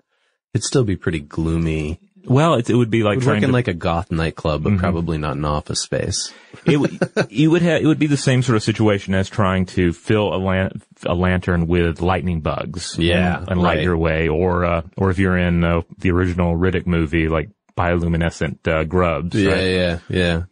[0.55, 2.01] It'd still be pretty gloomy.
[2.29, 4.63] Well, it, it would be like would trying work in to, like a goth nightclub,
[4.63, 4.81] but mm-hmm.
[4.81, 6.33] probably not an office space.
[6.65, 6.99] it would
[7.31, 10.35] it would have it would be the same sort of situation as trying to fill
[10.35, 12.99] a, lan- a lantern with lightning bugs.
[12.99, 13.85] Yeah, and, and light right.
[13.85, 18.67] your way, or uh, or if you're in uh, the original Riddick movie, like bioluminescent
[18.67, 19.35] uh, grubs.
[19.35, 19.63] Yeah, right?
[19.63, 20.43] yeah, yeah.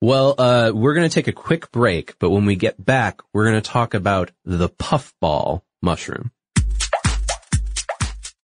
[0.00, 3.44] Well, uh, we're going to take a quick break, but when we get back, we're
[3.44, 6.30] going to talk about the puffball mushroom.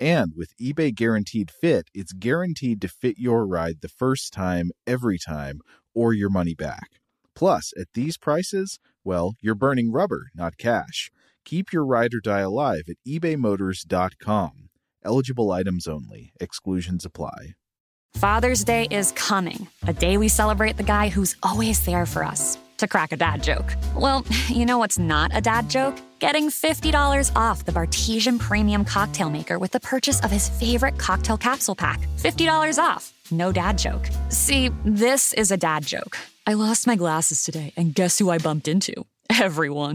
[0.00, 5.18] And with eBay Guaranteed Fit, it's guaranteed to fit your ride the first time, every
[5.18, 5.60] time,
[5.94, 7.00] or your money back.
[7.34, 11.10] Plus, at these prices, well, you're burning rubber, not cash.
[11.44, 14.68] Keep your ride or die alive at ebaymotors.com.
[15.04, 17.54] Eligible items only, exclusions apply.
[18.14, 22.58] Father's Day is coming, a day we celebrate the guy who's always there for us.
[22.78, 23.74] To crack a dad joke.
[23.96, 25.96] Well, you know what's not a dad joke?
[26.20, 31.36] Getting $50 off the Bartesian Premium Cocktail Maker with the purchase of his favorite cocktail
[31.36, 32.00] capsule pack.
[32.18, 33.12] $50 off.
[33.30, 34.08] No dad joke.
[34.30, 36.18] See, this is a dad joke.
[36.46, 38.94] I lost my glasses today, and guess who I bumped into?
[39.40, 39.94] Everyone.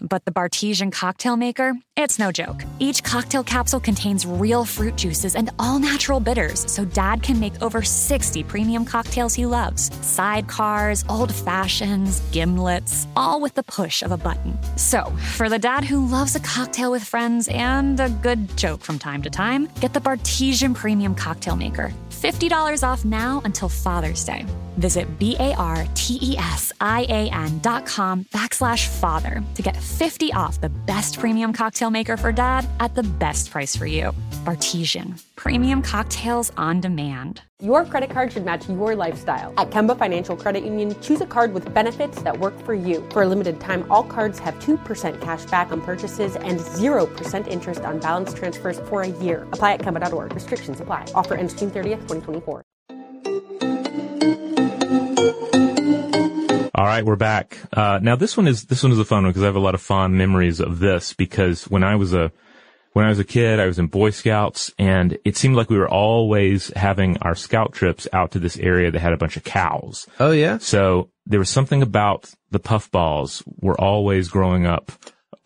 [0.00, 2.64] But the Bartesian cocktail maker, it's no joke.
[2.78, 7.60] Each cocktail capsule contains real fruit juices and all natural bitters, so dad can make
[7.62, 9.90] over 60 premium cocktails he loves.
[9.90, 14.58] Sidecars, old fashions, gimlets, all with the push of a button.
[14.76, 15.04] So,
[15.36, 19.22] for the dad who loves a cocktail with friends and a good joke from time
[19.22, 21.92] to time, get the Bartesian Premium Cocktail Maker.
[22.10, 24.46] $50 off now until Father's Day.
[24.78, 25.58] Visit B-A-R-T-E-S-I-A-N
[27.60, 32.68] dot com backslash father to get 50 off the best premium cocktail maker for dad
[32.80, 34.12] at the best price for you.
[34.44, 35.22] Bartesian.
[35.36, 37.42] Premium cocktails on demand.
[37.60, 39.54] Your credit card should match your lifestyle.
[39.56, 43.08] At Kemba Financial Credit Union, choose a card with benefits that work for you.
[43.10, 47.82] For a limited time, all cards have 2% cash back on purchases and 0% interest
[47.82, 49.44] on balance transfers for a year.
[49.52, 50.34] Apply at Kemba.org.
[50.34, 51.06] Restrictions apply.
[51.14, 52.62] Offer ends June 30th, 2024.
[56.74, 57.58] All right, we're back.
[57.72, 59.60] Uh, now this one is this one is a fun one because I have a
[59.60, 62.32] lot of fond memories of this because when I was a
[62.94, 65.76] when I was a kid, I was in Boy Scouts and it seemed like we
[65.78, 69.44] were always having our scout trips out to this area that had a bunch of
[69.44, 70.06] cows.
[70.18, 70.58] Oh yeah?
[70.58, 74.92] So there was something about the puffballs were always growing up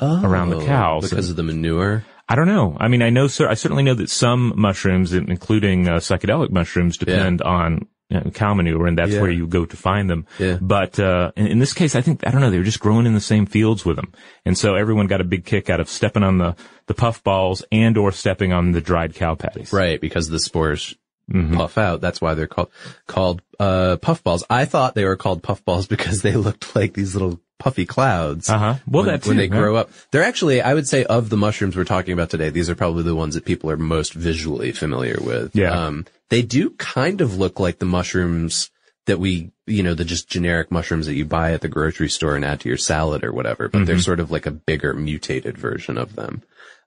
[0.00, 1.08] around the Oh, cows.
[1.10, 2.04] because of the manure.
[2.28, 2.76] I don't know.
[2.78, 6.96] I mean, I know, sir, I certainly know that some mushrooms, including uh, psychedelic mushrooms,
[6.98, 9.20] depend on you know, cow manure, and that's Yeah.
[9.20, 10.26] where you go to find them.
[10.38, 10.58] Yeah.
[10.60, 12.50] But uh, in, in this case, I think I don't know.
[12.50, 14.12] They were just growing in the same fields with them,
[14.44, 16.54] and so everyone got a big kick out of stepping on the
[16.86, 19.72] the puff balls and or stepping on the dried cow patties.
[19.72, 20.94] Right, because the spores
[21.32, 21.56] Mm-hmm.
[21.56, 22.00] puff out.
[22.00, 22.70] That's why they're called
[23.08, 24.44] called uh puffballs.
[24.48, 28.48] I thought they were called puffballs because they looked like these little puffy clouds.
[28.48, 28.74] Uh huh.
[28.86, 29.90] Well, when, that's when they grow up.
[30.10, 33.02] They're actually, I would say, of the mushrooms we're talking about today, these are probably
[33.02, 35.56] the ones that people are most visually familiar with.
[35.56, 35.70] Yeah.
[35.70, 38.70] Um, they do kind of look like the mushrooms
[39.06, 42.34] that we, you know, the just generic mushrooms that you buy at the grocery store
[42.34, 45.56] and add to your salad or whatever, but they're sort of like a bigger mutated
[45.56, 46.42] version of them.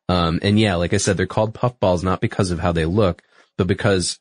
[0.09, 3.21] Um, and yeah, like I said, they're called puffballs not because of how they look,
[3.57, 4.19] but because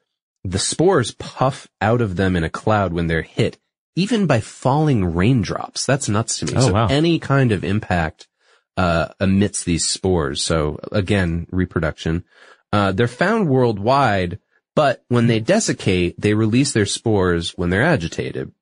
[0.50, 3.58] the spores puff out of them in a cloud when they're hit,
[3.96, 5.84] even by falling raindrops.
[5.84, 6.52] That's nuts to me.
[6.56, 6.86] Oh, so wow.
[6.88, 8.28] any kind of impact,
[8.76, 10.42] uh, emits these spores.
[10.42, 12.24] So again, reproduction.
[12.72, 14.38] Uh, they're found worldwide,
[14.74, 18.52] but when they desiccate, they release their spores when they're agitated.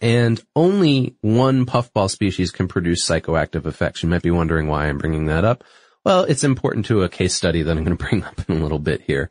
[0.00, 4.02] And only one puffball species can produce psychoactive effects.
[4.02, 5.64] You might be wondering why I'm bringing that up.
[6.04, 8.62] Well, it's important to a case study that I'm going to bring up in a
[8.62, 9.30] little bit here.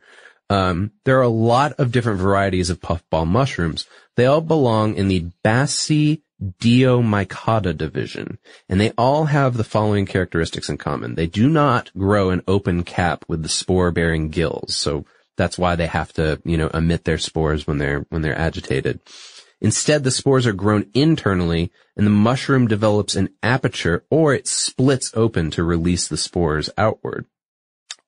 [0.50, 3.86] Um, there are a lot of different varieties of puffball mushrooms.
[4.16, 10.76] They all belong in the Basidiomycota division, and they all have the following characteristics in
[10.76, 11.14] common.
[11.14, 15.04] They do not grow an open cap with the spore-bearing gills, so
[15.36, 18.98] that's why they have to, you know, emit their spores when they're when they're agitated.
[19.60, 25.12] Instead, the spores are grown internally and the mushroom develops an aperture or it splits
[25.14, 27.26] open to release the spores outward.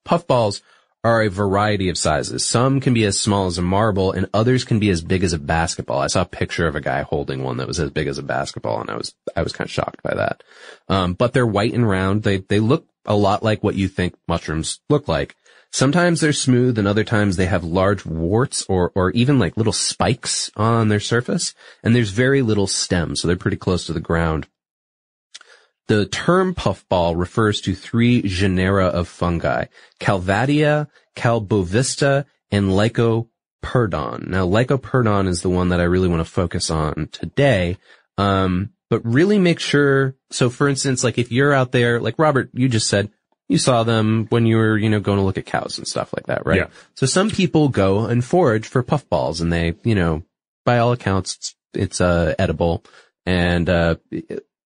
[0.03, 0.61] Puffballs
[1.03, 2.45] are a variety of sizes.
[2.45, 5.33] Some can be as small as a marble and others can be as big as
[5.33, 5.99] a basketball.
[5.99, 8.23] I saw a picture of a guy holding one that was as big as a
[8.23, 10.43] basketball and I was, I was kind of shocked by that.
[10.87, 12.23] Um, but they're white and round.
[12.23, 15.35] They, they look a lot like what you think mushrooms look like.
[15.71, 19.73] Sometimes they're smooth and other times they have large warts or, or even like little
[19.73, 21.53] spikes on their surface.
[21.83, 24.47] And there's very little stem, so they're pretty close to the ground.
[25.87, 29.65] The term puffball refers to three genera of fungi,
[29.99, 34.27] Calvatia, Calbovista, and Lycoperdon.
[34.27, 37.77] Now, Lycoperdon is the one that I really want to focus on today.
[38.17, 42.51] Um, but really make sure, so for instance, like if you're out there, like Robert,
[42.53, 43.09] you just said,
[43.49, 46.13] you saw them when you were, you know, going to look at cows and stuff
[46.15, 46.59] like that, right?
[46.59, 46.67] Yeah.
[46.95, 50.23] So some people go and forage for puffballs and they, you know,
[50.63, 52.85] by all accounts, it's, it's uh, edible.
[53.25, 53.95] And, uh,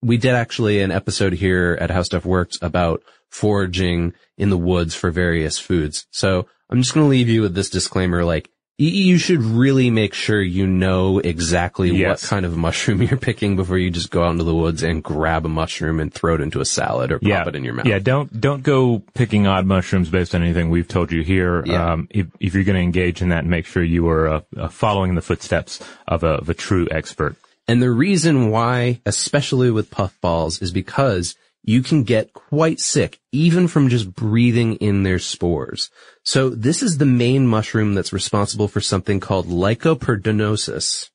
[0.02, 4.96] we did actually an episode here at How Stuff Works about foraging in the woods
[4.96, 6.08] for various foods.
[6.12, 10.14] So I'm just going to leave you with this disclaimer, like, you should really make
[10.14, 12.22] sure you know exactly Yes.
[12.22, 15.04] what kind of mushroom you're picking before you just go out into the woods and
[15.04, 17.74] grab a mushroom and throw it into a salad or pop yeah, it in your
[17.74, 17.88] mouth.
[17.88, 21.64] Yeah, don't don't go picking odd mushrooms based on anything we've told you here.
[21.66, 21.94] Yeah.
[21.94, 24.68] Um, if, if you're going to engage in that, make sure you are uh, uh,
[24.68, 27.36] following the footsteps of a, of a true expert.
[27.68, 33.68] And the reason why, especially with puffballs, is because you can get quite sick even
[33.68, 35.92] from just breathing in their spores.
[36.24, 41.10] So this is the main mushroom that's responsible for something called lycoperdonosis.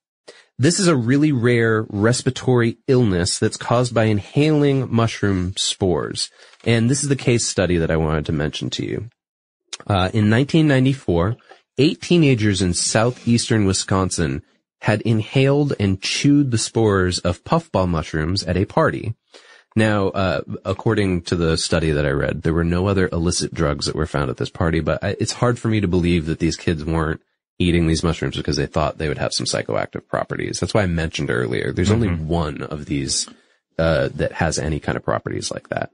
[0.58, 6.30] This is a really rare respiratory illness that's caused by inhaling mushroom spores.
[6.64, 9.08] And this is the case study that I wanted to mention to you.
[9.86, 11.36] Uh, in 1994,
[11.78, 14.42] eight teenagers in southeastern Wisconsin
[14.82, 19.14] had inhaled and chewed the spores of puffball mushrooms at a party.
[19.76, 23.86] Now, uh, according to the study that I read, there were no other illicit drugs
[23.86, 26.40] that were found at this party, but I, it's hard for me to believe that
[26.40, 27.20] these kids weren't
[27.60, 30.58] eating these mushrooms because they thought they would have some psychoactive properties.
[30.58, 33.28] That's why I mentioned earlier, there's only one of these,
[33.78, 35.90] uh, that has any kind of properties like that.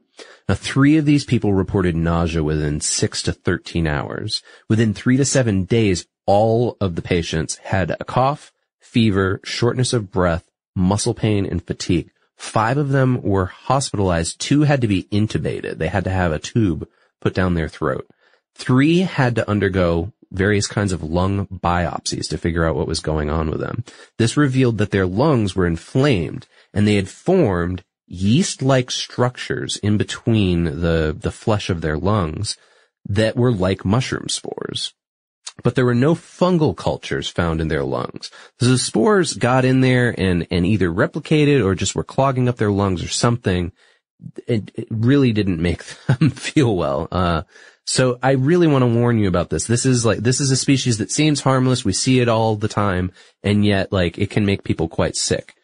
[0.48, 4.42] Now, three of these people reported nausea within six to 13 hours.
[4.66, 8.50] Within three to seven days, all of the patients had a cough,
[8.88, 12.10] fever, shortness of breath, muscle pain, and fatigue.
[12.36, 14.40] Five of them were hospitalized.
[14.40, 15.78] Two had to be intubated.
[15.78, 16.88] They had to have a tube
[17.20, 18.06] put down their throat.
[18.54, 23.30] Three had to undergo various kinds of lung biopsies to figure out what was going
[23.30, 23.84] on with them.
[24.18, 30.64] This revealed that their lungs were inflamed and they had formed yeast-like structures in between
[30.64, 32.56] the, the flesh of their lungs
[33.08, 34.92] that were like mushroom spores.
[35.62, 38.30] But there were no fungal cultures found in their lungs.
[38.58, 42.70] The spores got in there and, and either replicated or just were clogging up their
[42.70, 43.72] lungs or something.
[44.46, 47.08] It, it really didn't make them feel well.
[47.10, 47.42] Uh,
[47.84, 49.66] so I really want to warn you about this.
[49.66, 51.84] This is like, this is a species that seems harmless.
[51.84, 55.54] We see it all the time and yet like it can make people quite sick.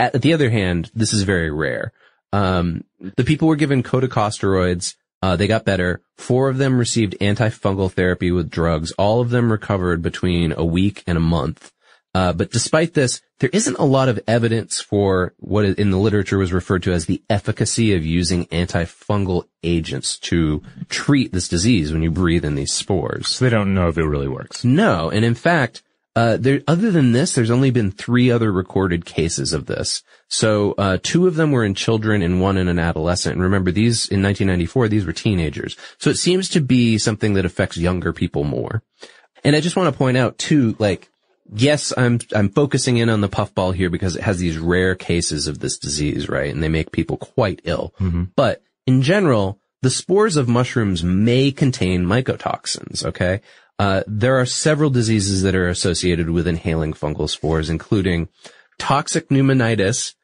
[0.00, 1.92] At the other hand, this is very rare.
[2.32, 2.84] Um,
[3.16, 4.96] the people were given corticosteroids.
[5.22, 6.02] Uh, they got better.
[6.16, 8.90] Four of them received antifungal therapy with drugs.
[8.92, 11.72] All of them recovered between a week and a month.
[12.14, 16.36] Uh, but despite this, there isn't a lot of evidence for what in the literature
[16.38, 22.02] was referred to as the efficacy of using antifungal agents to treat this disease when
[22.02, 23.28] you breathe in these spores.
[23.28, 24.62] So they don't know if it really works.
[24.62, 25.82] No, and in fact,
[26.14, 30.02] uh, there, other than this, there's only been three other recorded cases of this.
[30.28, 33.34] So, uh, two of them were in children and one in an adolescent.
[33.34, 35.76] And remember, these, in 1994, these were teenagers.
[35.98, 38.82] So it seems to be something that affects younger people more.
[39.42, 41.08] And I just want to point out too, like,
[41.50, 45.48] yes, I'm, I'm focusing in on the puffball here because it has these rare cases
[45.48, 46.52] of this disease, right?
[46.52, 47.94] And they make people quite ill.
[47.98, 48.24] Mm-hmm.
[48.36, 53.40] But in general, the spores of mushrooms may contain mycotoxins, okay?
[53.82, 58.28] Uh, there are several diseases that are associated with inhaling fungal spores, including
[58.78, 60.14] toxic pneumonitis,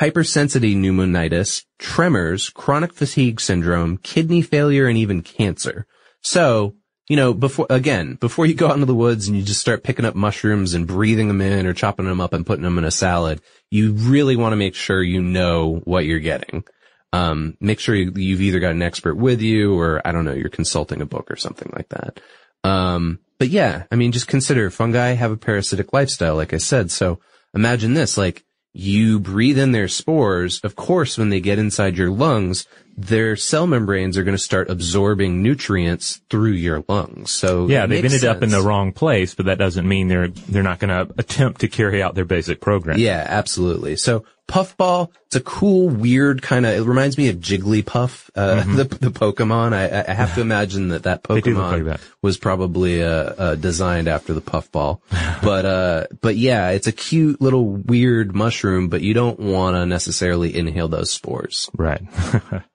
[0.00, 5.86] hypersensitivity pneumonitis, tremors, chronic fatigue syndrome, kidney failure, and even cancer.
[6.20, 6.74] So,
[7.08, 9.84] you know, before, again, before you go out into the woods and you just start
[9.84, 12.82] picking up mushrooms and breathing them in or chopping them up and putting them in
[12.82, 13.40] a salad,
[13.70, 16.64] you really want to make sure you know what you're getting.
[17.12, 20.48] Um, make sure you've either got an expert with you or, I don't know, you're
[20.48, 22.18] consulting a book or something like that.
[22.66, 26.90] Um, but yeah, I mean, just consider fungi have a parasitic lifestyle, like I said.
[26.90, 27.20] So
[27.54, 30.60] imagine this, like you breathe in their spores.
[30.62, 34.70] Of course, when they get inside your lungs, their cell membranes are going to start
[34.70, 37.30] absorbing nutrients through your lungs.
[37.30, 40.62] So Yeah, they've ended up in the wrong place, but that doesn't mean they're they're
[40.62, 42.98] not going to attempt to carry out their basic program.
[42.98, 43.96] Yeah, absolutely.
[43.96, 46.74] So puffball, it's a cool, weird kind of.
[46.74, 49.72] It reminds me of Jigglypuff, uh, the the Pokemon.
[49.74, 51.34] I, I have to imagine that that Mm-hmm.
[51.34, 52.00] They do look Pokemon like that.
[52.22, 55.02] was probably uh, uh, designed after the puffball.
[55.42, 59.86] but uh, but yeah, it's a cute little weird mushroom, but you don't want to
[59.86, 61.70] necessarily inhale those spores.
[61.76, 62.02] Right.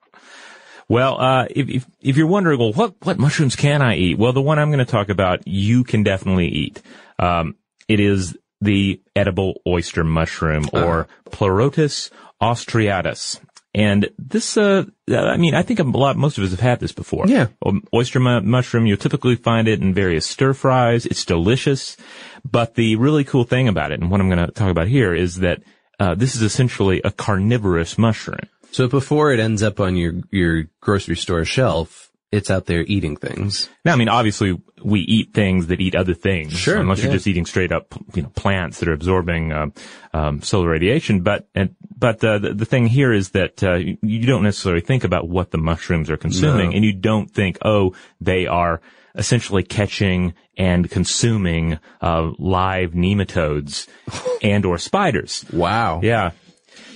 [0.87, 4.17] well, uh, if, if, if you're wondering, well, what, what mushrooms can I eat?
[4.17, 6.81] Well, the one I'm going to talk about, you can definitely eat.
[7.19, 7.55] Um,
[7.87, 13.39] it is the edible oyster mushroom or Pleurotus ostreatus.
[13.73, 16.91] And this, uh, I mean, I think a lot, most of us have had this
[16.91, 17.25] before.
[17.27, 17.47] Yeah.
[17.65, 21.05] Um, oyster mu- mushroom, you'll typically find it in various stir fries.
[21.05, 21.95] It's delicious.
[22.43, 25.13] But the really cool thing about it, and what I'm going to talk about here,
[25.13, 25.63] is that
[25.99, 28.49] uh, this is essentially a carnivorous mushroom.
[28.71, 33.17] So before it ends up on your your grocery store shelf, it's out there eating
[33.17, 33.69] things.
[33.83, 36.53] Now, I mean, obviously, we eat things that eat other things.
[36.53, 39.67] Sure, Unless you're just eating straight up, you know, plants that are absorbing uh,
[40.13, 41.21] um, solar radiation.
[41.21, 44.81] But and but uh, the the thing here is that uh, you- you don't necessarily
[44.81, 46.75] think about what the mushrooms are consuming, No.
[46.75, 48.81] and you don't think, oh, they are
[49.15, 53.87] essentially catching and consuming uh, live nematodes
[54.41, 55.43] and or spiders.
[55.51, 55.99] Wow.
[56.01, 56.31] Yeah.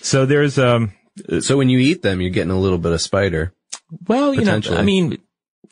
[0.02, 0.94] So there's um
[1.42, 3.52] So when you eat them, you're getting a little bit of spider.
[4.08, 5.18] Well, you know, I mean,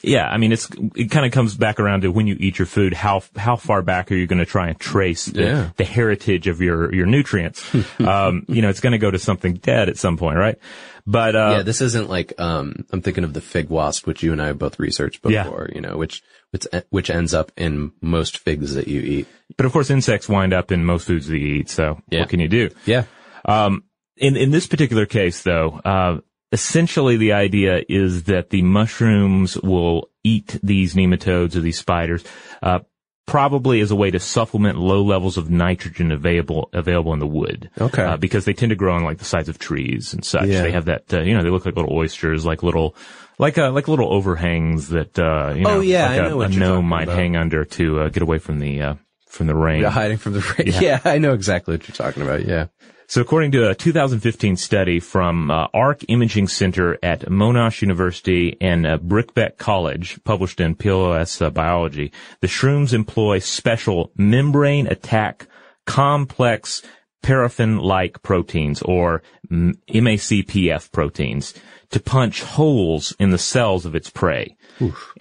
[0.03, 2.65] yeah, I mean, it's, it kind of comes back around to when you eat your
[2.65, 5.69] food, how, how far back are you going to try and trace the, Yeah.
[5.77, 7.63] the heritage of your, your nutrients?
[7.99, 10.57] um, you know, it's going to go to something dead at some point, right?
[11.05, 14.31] But, uh, yeah, this isn't like um I'm thinking of the fig wasp, which you
[14.31, 15.43] and I have both researched Yeah.
[15.43, 19.27] before, you know, which which which ends up in most figs that you eat.
[19.57, 21.69] but of course insects wind up in most foods that you eat.
[21.69, 22.21] So Yeah.
[22.21, 22.69] what can you do?
[22.85, 23.03] Yeah.
[23.43, 23.83] Um,
[24.15, 26.19] in, in this particular case though, uh,
[26.53, 32.23] essentially the idea is that the mushrooms will eat these nematodes or these spiders,
[32.61, 32.79] uh,
[33.25, 37.69] probably as a way to supplement low levels of nitrogen available, available in the wood.
[37.79, 38.03] Okay.
[38.03, 40.47] Uh, because they tend to grow on like the sides of trees and such.
[40.47, 40.61] Yeah.
[40.61, 42.95] They have that, uh, you know, they look like little oysters, like little,
[43.39, 46.37] like, uh, like little overhangs that, uh, you know, Oh, yeah, like I a, know
[46.37, 47.17] what a gnome might about.
[47.17, 48.95] hang under to, uh, get away from the, uh,
[49.27, 49.81] from the rain.
[49.81, 50.67] Yeah, hiding from the rain.
[50.67, 50.79] Yeah.
[50.81, 50.99] Yeah.
[51.05, 52.45] I know exactly what you're talking about.
[52.45, 52.67] Yeah.
[53.13, 58.87] So according to a 2015 study from uh, ARC Imaging Center at Monash University and
[58.87, 62.11] uh, Birkbeck College, published in PLOS uh, Biology,
[62.41, 65.45] the shrooms employ special membrane attack
[65.85, 66.81] complex
[67.21, 71.53] perforin-like proteins or MACPF proteins
[71.91, 74.57] to punch holes in the cells of its prey.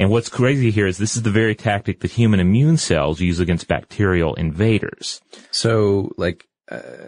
[0.00, 3.38] And what's crazy here is this is the very tactic that human immune cells use
[3.38, 5.20] against bacterial invaders.
[5.50, 6.48] So like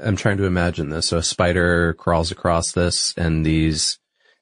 [0.03, 1.07] I'm trying to imagine this.
[1.07, 3.99] So a spider crawls across this and these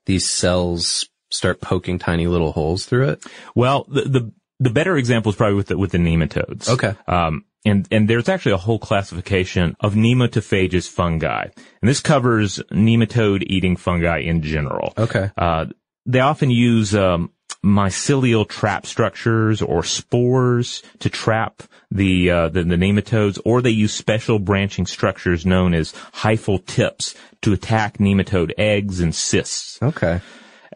[0.07, 3.25] these cells start poking tiny little holes through it.
[3.55, 6.69] Well, the, the, the better example is probably with the, with the nematodes.
[6.69, 6.95] Okay.
[7.07, 11.45] Um, and, and there's actually a whole classification of nematophagous fungi.
[11.45, 14.93] And this covers nematode eating fungi in general.
[14.99, 15.31] Okay.
[15.37, 15.67] Uh,
[16.05, 17.31] they often use, um,
[17.65, 23.93] mycelial trap structures or spores to trap the, uh, the, the nematodes, or they use
[23.93, 29.81] special branching structures known as hyphal tips to attack nematode eggs and cysts.
[29.83, 30.21] Okay.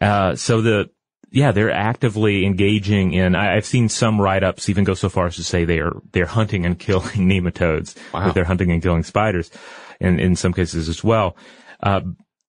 [0.01, 0.91] Uh, so the
[1.31, 3.35] yeah, they're actively engaging in.
[3.35, 6.25] I, have seen some write-ups even go so far as to say they are they're
[6.27, 7.97] hunting and killing nematodes.
[8.13, 8.33] Wow.
[8.33, 9.51] They're hunting and killing spiders,
[10.01, 11.37] in in some cases as well.
[11.83, 12.01] Uh,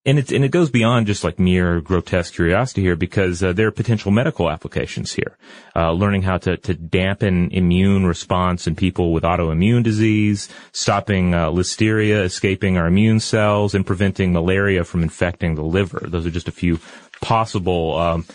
[0.08, 3.68] and it's and it goes beyond just like mere grotesque curiosity here because uh, there
[3.68, 5.36] are potential medical applications here.
[5.76, 11.50] Uh, learning how to to dampen immune response in people with autoimmune disease, stopping uh,
[11.50, 16.06] listeria escaping our immune cells, and preventing malaria from infecting the liver.
[16.08, 16.80] Those are just a few
[17.20, 17.96] possible.
[17.96, 18.26] Um,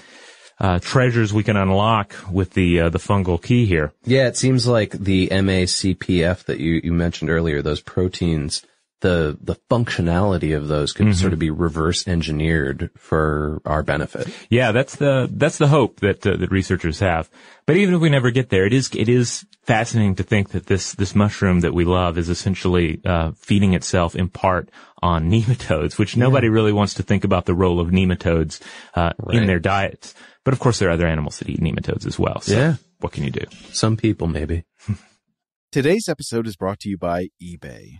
[0.59, 3.91] uh, treasures we can unlock with the uh, the fungal key here.
[4.05, 8.63] Yeah, it seems like the MACPF that you, you mentioned earlier, those proteins,
[9.03, 11.15] the the functionality of those could Mhm.
[11.15, 14.27] sort of be reverse engineered for our benefit.
[14.49, 17.29] Yeah, that's the that's the hope that uh, that researchers have.
[17.67, 20.65] But even if we never get there, it is it is fascinating to think that
[20.65, 24.69] this this mushroom that we love is essentially uh, feeding itself in part
[25.01, 28.59] on nematodes, which nobody really wants to think about the role of nematodes
[28.95, 30.15] uh, in their diets.
[30.45, 32.41] But of course, there are other animals that eat nematodes as well.
[32.41, 32.75] So Yeah.
[32.99, 33.45] what can you do?
[33.71, 34.63] Some people maybe.
[35.71, 37.99] Today's episode is brought to you by eBay.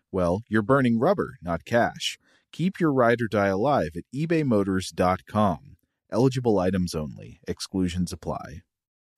[0.11, 2.17] well, you're burning rubber, not cash.
[2.51, 5.77] Keep your ride or die alive at ebaymotors.com.
[6.11, 8.61] Eligible items only, exclusions apply.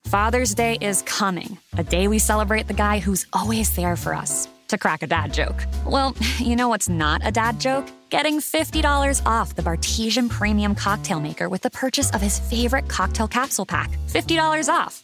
[0.06, 4.48] Father's Day is coming, a day we celebrate the guy who's always there for us.
[4.68, 5.66] To crack a dad joke.
[5.86, 7.86] Well, you know what's not a dad joke?
[8.10, 13.28] Getting $50 off the Bartesian Premium Cocktail Maker with the purchase of his favorite cocktail
[13.28, 13.90] capsule pack.
[14.08, 15.03] $50 off.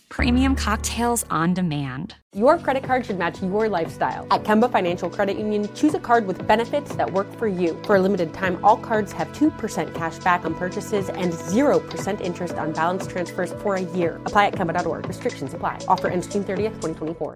[0.11, 2.15] premium cocktails on demand.
[2.33, 4.25] Your credit card should match your lifestyle.
[4.31, 7.77] At Kemba Financial Credit Union, choose a card with benefits that work for you.
[7.83, 12.53] For a limited time, all cards have 2% cash back on purchases and 0% interest
[12.55, 14.15] on balance transfers for a year.
[14.25, 15.07] Apply at Kemba.org.
[15.07, 15.79] Restrictions apply.
[15.89, 17.35] Offer ends June 30th, 2024.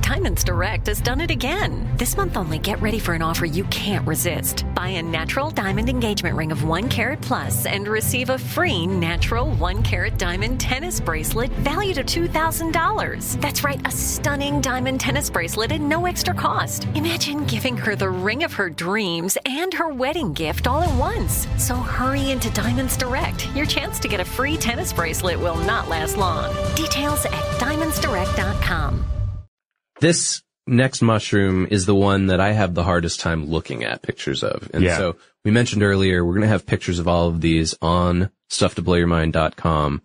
[0.00, 1.90] Diamonds Direct has done it again.
[1.96, 4.66] This month only, get ready for an offer you can't resist.
[4.74, 9.54] Buy a natural diamond engagement ring of 1 carat plus and receive a free natural
[9.54, 13.40] 1 carat diamond tennis bracelet valued at $2,000.
[13.40, 16.86] That's right, a stunning diamond tennis bracelet at no extra cost.
[16.94, 21.46] Imagine giving her the ring of her dreams and her wedding gift all at once.
[21.58, 23.48] So hurry into Diamonds Direct.
[23.54, 26.52] Your chance to get a free tennis bracelet will not last long.
[26.74, 29.04] Details at diamondsdirect.com.
[30.00, 34.42] This next mushroom is the one that I have the hardest time looking at pictures
[34.42, 34.68] of.
[34.74, 34.96] And Yeah.
[34.96, 40.02] so we mentioned earlier, we're going to have pictures of all of these on stufftoblowyourmind.com.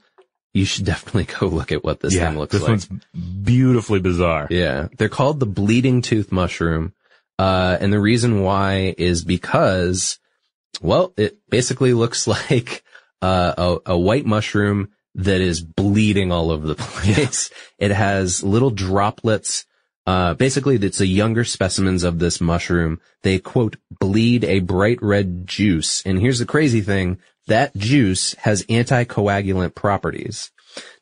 [0.58, 2.80] You should definitely go look at what this yeah, thing looks this like.
[2.80, 3.04] This one's
[3.44, 4.48] beautifully bizarre.
[4.50, 4.88] Yeah.
[4.98, 6.94] They're called the bleeding tooth mushroom.
[7.38, 10.18] Uh, and the reason why is because,
[10.82, 12.84] well, it basically looks like,
[13.22, 17.52] uh, a, a white mushroom that is bleeding all over the place.
[17.78, 19.66] It has little droplets.
[20.08, 23.00] Uh, basically it's a younger specimens of this mushroom.
[23.22, 26.04] They quote, bleed a bright red juice.
[26.04, 27.20] And here's the crazy thing.
[27.48, 30.52] That juice has anticoagulant properties.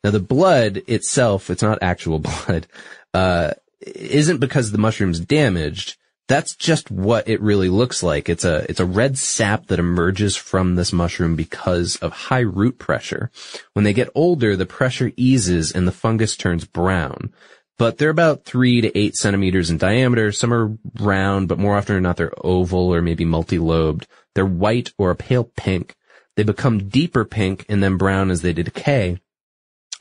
[0.04, 2.68] Now the blood itself, it's not actual blood.
[3.14, 5.98] Uh, isn't because the mushroom's damaged.
[6.28, 8.30] That's just what it really looks like.
[8.30, 12.80] It's a, it's a red sap that emerges from this mushroom because of high root
[12.80, 13.30] pressure.
[13.74, 17.32] When they get older, the pressure eases and the fungus turns brown.
[17.78, 20.32] But they're about three to eight centimeters in diameter.
[20.32, 24.08] Some are round, but more often than not, they're oval or maybe multi-lobed.
[24.34, 25.96] They're white or a pale pink.
[26.36, 29.20] They become deeper pink and then brown as they decay.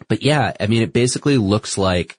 [0.09, 2.19] But yeah, I mean, it basically looks like,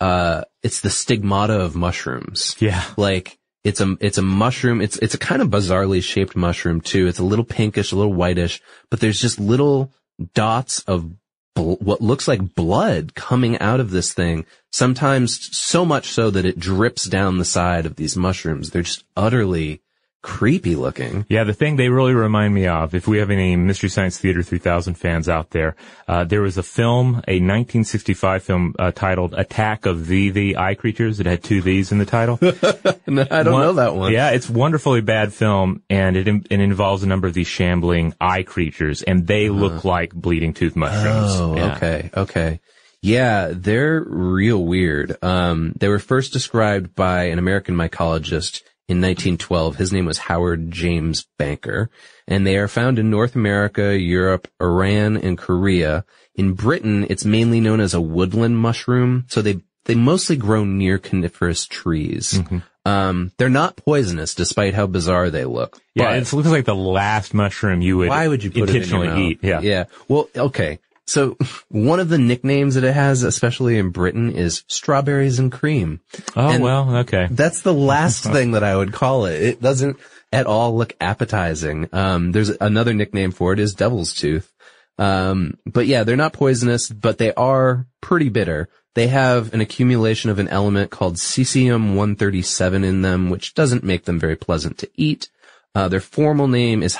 [0.00, 2.56] uh, it's the stigmata of mushrooms.
[2.58, 2.84] Yeah.
[2.96, 4.80] Like, it's a, it's a mushroom.
[4.80, 7.06] It's, it's a kind of bizarrely shaped mushroom too.
[7.06, 8.60] It's a little pinkish, a little whitish,
[8.90, 9.92] but there's just little
[10.34, 11.12] dots of
[11.54, 14.44] bl- what looks like blood coming out of this thing.
[14.72, 18.70] Sometimes so much so that it drips down the side of these mushrooms.
[18.70, 19.81] They're just utterly
[20.22, 21.26] creepy looking.
[21.28, 24.42] Yeah, the thing they really remind me of, if we have any Mystery Science Theater
[24.42, 25.74] 3000 fans out there,
[26.06, 30.74] uh, there was a film, a 1965 film uh, titled Attack of the the Eye
[30.74, 31.18] Creatures.
[31.20, 32.38] It had two Th's in the title.
[32.42, 34.12] I don't One- know that one.
[34.12, 38.42] Yeah, it's wonderfully bad film, and it it involves a number of these shambling eye
[38.44, 41.32] creatures, and they look like bleeding tooth mushrooms.
[41.34, 41.76] Oh, Yeah.
[41.76, 42.60] okay, okay.
[43.04, 45.16] Yeah, they're real weird.
[45.24, 49.76] Um, they were first described by an American mycologist in 1912.
[49.76, 51.90] His name was Howard James Banker,
[52.26, 56.04] and they are found in North America, Europe, Iran, and Korea.
[56.34, 60.98] In Britain, it's mainly known as a woodland mushroom, so they they mostly grow near
[60.98, 62.34] coniferous trees.
[62.34, 62.58] Mm-hmm.
[62.84, 65.80] Um, they're not poisonous, despite how bizarre they look.
[65.94, 68.08] Yeah, it looks like the last mushroom you would.
[68.08, 69.18] why would you put it in your intentionally mouth?
[69.18, 69.38] eat?
[69.42, 69.60] Yeah.
[69.60, 69.84] Yeah.
[70.08, 70.78] Well, okay.
[71.06, 71.36] So
[71.68, 76.00] one of the nicknames that it has, especially in Britain, is strawberries and cream.
[76.36, 77.28] Oh And well, okay.
[77.30, 79.42] That's the last thing that I would call it.
[79.42, 79.98] It doesn't
[80.32, 81.88] at all look appetizing.
[81.92, 84.52] Um, there's another nickname for it is devil's tooth.
[84.98, 88.68] Um, but yeah, they're not poisonous, but they are pretty bitter.
[88.94, 94.04] They have an accumulation of an element called cesium 137 in them, which doesn't make
[94.04, 95.30] them very pleasant to eat.
[95.74, 96.94] Uh, their formal name is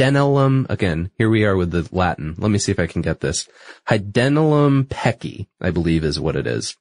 [0.00, 0.64] Hydnellum.
[0.70, 2.34] Again, here we are with the Latin.
[2.38, 3.46] Let me see if I can get this.
[3.86, 6.74] Hydnellum peckii, I believe is what it is.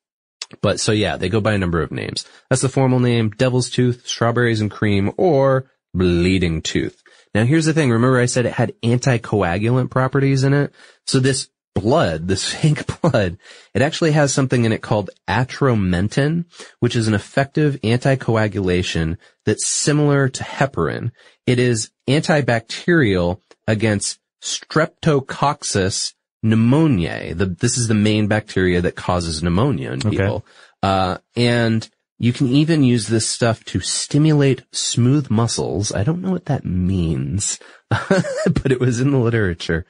[0.61, 2.25] But so yeah, they go by a number of names.
[2.49, 7.03] That's the formal name, devil's tooth, strawberries and cream, or bleeding tooth.
[7.35, 7.91] Now here's the thing.
[7.91, 10.73] Remember I said it had anticoagulant properties in it?
[11.05, 11.49] So this
[11.81, 13.37] blood, this fake blood,
[13.73, 16.45] it actually has something in it called atromentin,
[16.79, 21.11] which is an effective anticoagulation that's similar to heparin.
[21.45, 26.13] It is antibacterial against streptococcus
[26.43, 27.37] pneumoniae.
[27.37, 30.09] The, this is the main bacteria that causes pneumonia in Okay.
[30.11, 30.45] people.
[30.81, 35.93] Uh, and you can even use this stuff to stimulate smooth muscles.
[35.93, 37.59] I don't know what that means,
[37.89, 39.85] but it was in the literature.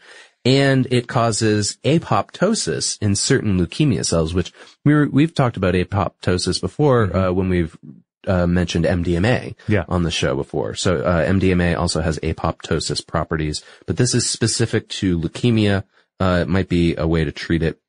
[0.46, 4.54] And it causes apoptosis in certain leukemia cells, which
[4.86, 7.78] we we've talked about apoptosis before, uh, when we've
[8.28, 9.86] uh, mentioned MDMA Yeah.
[9.88, 10.76] on the show before.
[10.76, 15.84] So uh, MDMA also has apoptosis properties, but this is specific to leukemia.
[16.20, 17.80] Uh, it might be a way to treat it.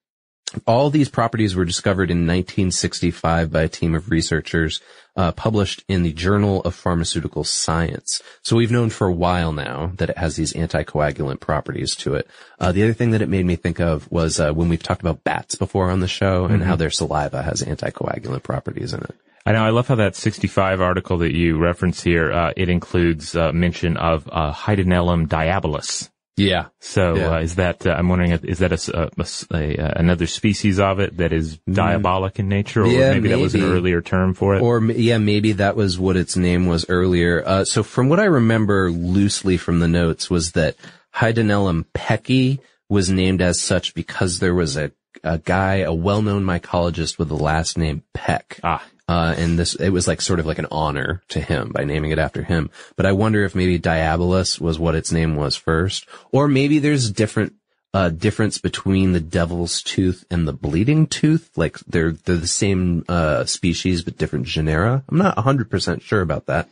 [0.66, 4.80] All these properties were discovered in 1965 by a team of researchers,
[5.16, 8.22] uh, published in the Journal of Pharmaceutical Science.
[8.42, 12.28] So we've known for a while now that it has these anticoagulant properties to it.
[12.58, 15.00] Uh, the other thing that it made me think of was uh, when we've talked
[15.00, 19.14] about bats before on the show and how their saliva has anticoagulant properties in it.
[19.46, 19.62] I know.
[19.62, 23.96] I love how that 65 article that you reference here, uh, it includes uh, mention
[23.96, 26.09] of uh, Hydnellum diabolus.
[26.36, 26.66] Yeah.
[26.78, 27.34] So Yeah.
[27.36, 27.86] uh, is that?
[27.86, 31.58] Uh, I'm wondering, is that a a, a uh, another species of it that is
[31.70, 32.98] diabolic in nature, or Mm.
[32.98, 34.62] Yeah, maybe, that was an earlier term for it?
[34.62, 37.42] Or yeah, maybe that was what its name was earlier.
[37.44, 40.76] Uh, so from what I remember loosely from the notes was that
[41.14, 47.18] Hydnellum peckii was named as such because there was a, a guy, a well-known mycologist
[47.18, 48.58] with the last name Peck.
[48.64, 51.82] ah, Uh, and this, it was like sort of like an honor to him by
[51.82, 52.70] naming it after him.
[52.94, 57.10] But I wonder if maybe Diabolus was what its name was first, or maybe there's
[57.10, 57.54] different,
[57.92, 61.50] uh, difference between the devil's tooth and the bleeding tooth.
[61.56, 65.02] Like they're, they're the same, uh, species, but different genera.
[65.08, 66.68] I'm not 100% sure about that.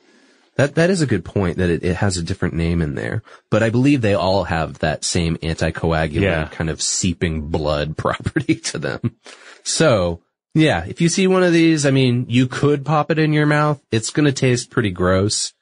[0.55, 3.23] That, that is a good point that it, it has a different name in there,
[3.51, 6.49] but I believe they all have that same anticoagulant Yeah.
[6.49, 9.17] kind of seeping blood property to them.
[9.65, 10.21] So,
[10.59, 13.47] yeah, if you see one of these, I mean, you could pop it in your
[13.47, 13.81] mouth.
[13.91, 15.53] It's going to taste pretty gross,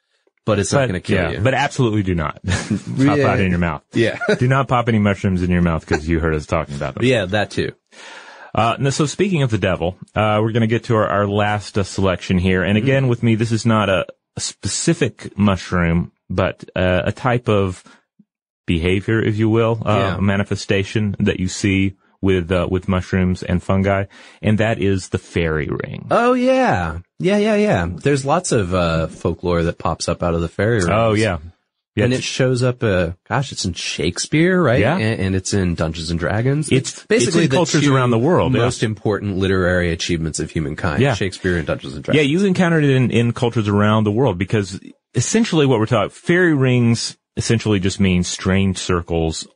[0.45, 1.39] but it's not going to kill yeah, you.
[1.41, 3.27] but absolutely do not pop Yeah.
[3.27, 3.83] out in your mouth.
[3.93, 4.17] yeah.
[4.39, 7.03] do not pop any mushrooms in your mouth because you heard us talking about them.
[7.03, 7.73] yeah, that too.
[8.55, 11.77] Uh, so speaking of the devil, uh, we're going to get to our, our last
[11.77, 12.63] uh, selection here.
[12.63, 17.49] And again, with me, this is not a, a specific mushroom, but uh, a type
[17.49, 17.83] of
[18.65, 20.17] behavior, if you will, uh, Yeah.
[20.17, 24.05] a manifestation that you see with uh, with mushrooms and fungi,
[24.41, 26.07] and that is the fairy ring.
[26.11, 27.87] Oh yeah, yeah, yeah, yeah.
[27.89, 30.89] There's lots of uh, folklore that pops up out of the fairy ring.
[30.89, 31.37] Oh yeah,
[31.95, 32.05] yeah.
[32.05, 32.83] and it shows up.
[32.83, 34.79] Uh, gosh, it's in Shakespeare, right?
[34.79, 34.97] Yeah.
[34.97, 36.71] and, and it's in Dungeons and Dragons.
[36.71, 38.61] It's- basically it's in the cultures around the world, yeah.
[38.61, 41.01] Most important literary achievements of humankind.
[41.01, 41.13] Yeah.
[41.13, 42.23] Shakespeare and Dungeons and Dragons.
[42.23, 44.79] Yeah, you've encountered it in, in cultures around the world because
[45.13, 49.47] essentially what we're talking, fairy rings essentially just means strange circles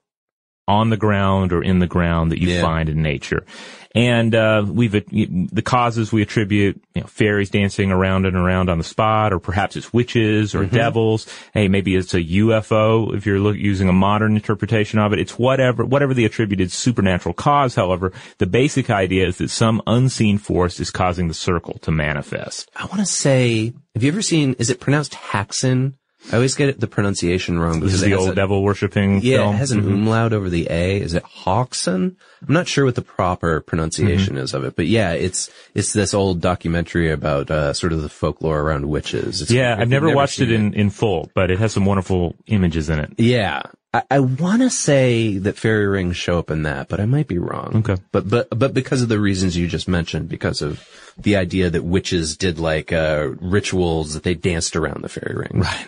[0.68, 2.62] on the ground or in the ground that you Yeah.
[2.62, 3.46] find in nature.
[3.94, 8.78] And, uh, we've, the causes we attribute, you know, fairies dancing around and around on
[8.78, 11.28] the spot, or perhaps it's witches or devils.
[11.54, 15.20] Hey, maybe it's a UFO if you're look, using a modern interpretation of it.
[15.20, 20.38] It's whatever, whatever the attributed supernatural cause, however, the basic idea is that some unseen
[20.38, 22.72] force is causing the circle to manifest.
[22.78, 24.54] I want to say, have you ever seen?
[24.58, 25.96] Is it pronounced Haxon?
[26.32, 27.80] I always get the pronunciation wrong.
[27.80, 29.56] This is the old a- devil worshipping Yeah, film.
[29.56, 29.88] it has an Mhm.
[29.94, 31.02] umlaut over the A.
[31.02, 32.16] Is it Hawkson?
[32.48, 34.44] I'm not sure what the proper pronunciation Mm-hmm.
[34.44, 38.10] is of it, but yeah, it's it's this old documentary about uh, sort of the
[38.10, 39.42] folklore around witches.
[39.42, 42.36] It's- Yeah, I've you've never, watched it in, in full, but it has some wonderful
[42.48, 43.14] images in it.
[43.18, 43.64] Yeah,
[43.94, 47.28] I, I want to say that fairy rings show up in that, but I might
[47.28, 47.84] be wrong.
[47.88, 48.02] Okay.
[48.12, 51.84] but but but because of the reasons you just mentioned, because of the idea that
[51.84, 55.62] witches did like uh, rituals that they danced around the fairy ring.
[55.62, 55.86] Right.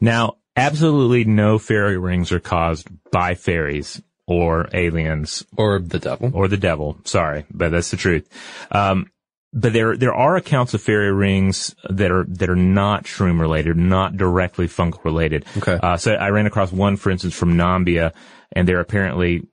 [0.00, 6.30] Now, absolutely no fairy rings are caused by fairies or aliens Or the devil.
[6.34, 6.98] or the devil.
[7.04, 8.28] Sorry, but that's the truth.
[8.70, 9.10] Um,
[9.52, 13.76] but there there are accounts of fairy rings that are that are not shroom related,
[13.76, 15.46] not directly fungal related.
[15.56, 15.78] Okay.
[15.82, 18.12] Uh, so I ran across one, for instance, from Nambia,
[18.52, 19.46] and there are apparently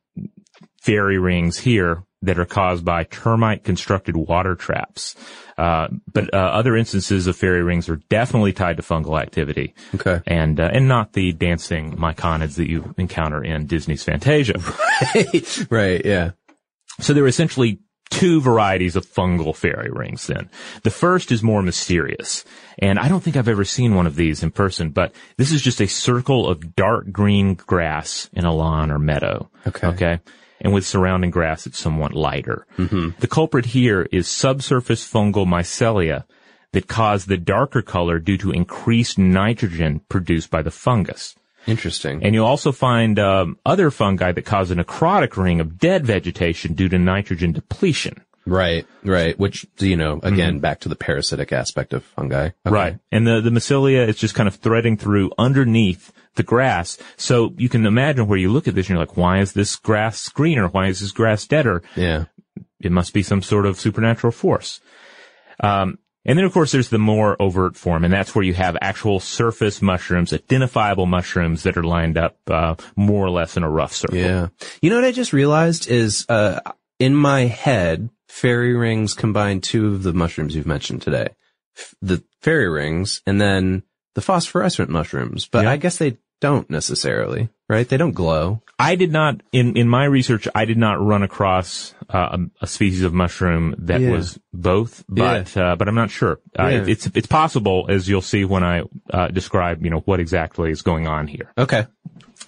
[0.82, 5.16] fairy rings here that are caused by termite constructed water traps.
[5.58, 9.74] Uh, but uh, other instances of fairy rings are definitely tied to fungal activity.
[9.95, 10.22] Okay.
[10.26, 14.60] And uh, and not the dancing myconids that you encounter in Disney's Fantasia.
[15.16, 15.68] right.
[15.70, 16.06] right.
[16.06, 16.32] Yeah.
[16.99, 17.80] So there are essentially
[18.10, 20.49] two varieties of fungal fairy rings then.
[20.84, 22.45] The first is more mysterious.
[22.80, 25.62] And I don't think I've ever seen one of these in person, but this is
[25.62, 29.49] just a circle of dark green grass in a lawn or meadow.
[29.68, 29.88] Okay.
[29.88, 30.20] Okay.
[30.64, 32.66] And with surrounding grass, it's somewhat lighter.
[32.78, 33.20] Mm-hmm.
[33.20, 36.24] The culprit here is subsurface fungal mycelia
[36.72, 41.36] that cause the darker color due to increased nitrogen produced by the fungus.
[41.68, 42.24] Interesting.
[42.24, 46.74] And you'll also find um, other fungi that cause a necrotic ring of dead vegetation
[46.74, 48.22] due to nitrogen depletion.
[48.46, 49.39] Right, right.
[49.39, 52.48] Which, you know, again, back to the parasitic aspect of fungi.
[52.48, 52.54] Okay.
[52.66, 53.00] Right.
[53.12, 56.98] And the, the mycelia is just kind of threading through underneath the grass.
[57.16, 59.78] So you can imagine where you look at this and you're like, why is this
[59.78, 60.68] grass greener?
[60.68, 61.84] Why is this grass deader?
[61.96, 62.26] Yeah.
[62.82, 64.82] It must be some sort of supernatural force.
[65.62, 68.78] Um, and then of course there's the more overt form, and that's where you have
[68.82, 73.70] actual surface mushrooms, identifiable mushrooms that are lined up, uh, more or less in a
[73.70, 74.18] rough circle.
[74.18, 74.48] Yeah.
[74.82, 76.60] You know what I just realized is, uh,
[77.00, 81.30] in my head, fairy rings combine two of the mushrooms you've mentioned today.
[81.78, 83.84] F- The fairy rings and then
[84.16, 85.72] the phosphorescent mushrooms, but Yeah.
[85.72, 87.88] I guess they don't necessarily, right?
[87.88, 88.62] They don't glow.
[88.78, 92.68] I did not, in, in my research, I did not run across uh, a, a
[92.68, 94.12] species of mushroom that Yeah.
[94.12, 96.40] was both, but, uh, but I'm not sure.
[96.60, 96.86] Uh, Yeah.
[96.88, 100.82] it's, it's possible, as you'll see when I, uh, describe, you know, what exactly is
[100.82, 101.52] going on here.
[101.58, 101.88] Okay.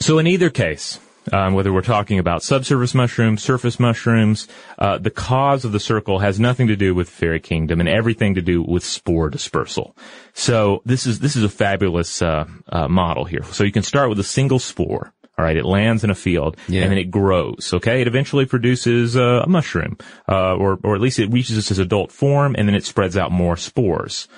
[0.02, 1.00] So in either case,
[1.34, 4.48] um, whether we're talking about subsurface mushrooms, surface mushrooms,
[4.78, 8.36] uh, the cause of the circle has nothing to do with fairy kingdom and everything
[8.36, 9.96] to do with spore dispersal.
[10.34, 13.44] So this is this is a fabulous uh, uh, model here.
[13.44, 15.12] So you can start with a single spore.
[15.38, 16.84] All right, it lands in a field Yeah.
[16.84, 17.72] and then it grows.
[17.74, 19.98] Okay, it eventually produces uh, a mushroom,
[20.30, 23.34] uh, or or at least it reaches its adult form, and then it spreads out
[23.34, 24.30] more spores.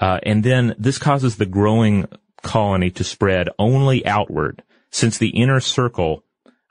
[0.00, 2.06] Uh, and then this causes the growing
[2.42, 6.22] colony to spread only outward, since the inner circle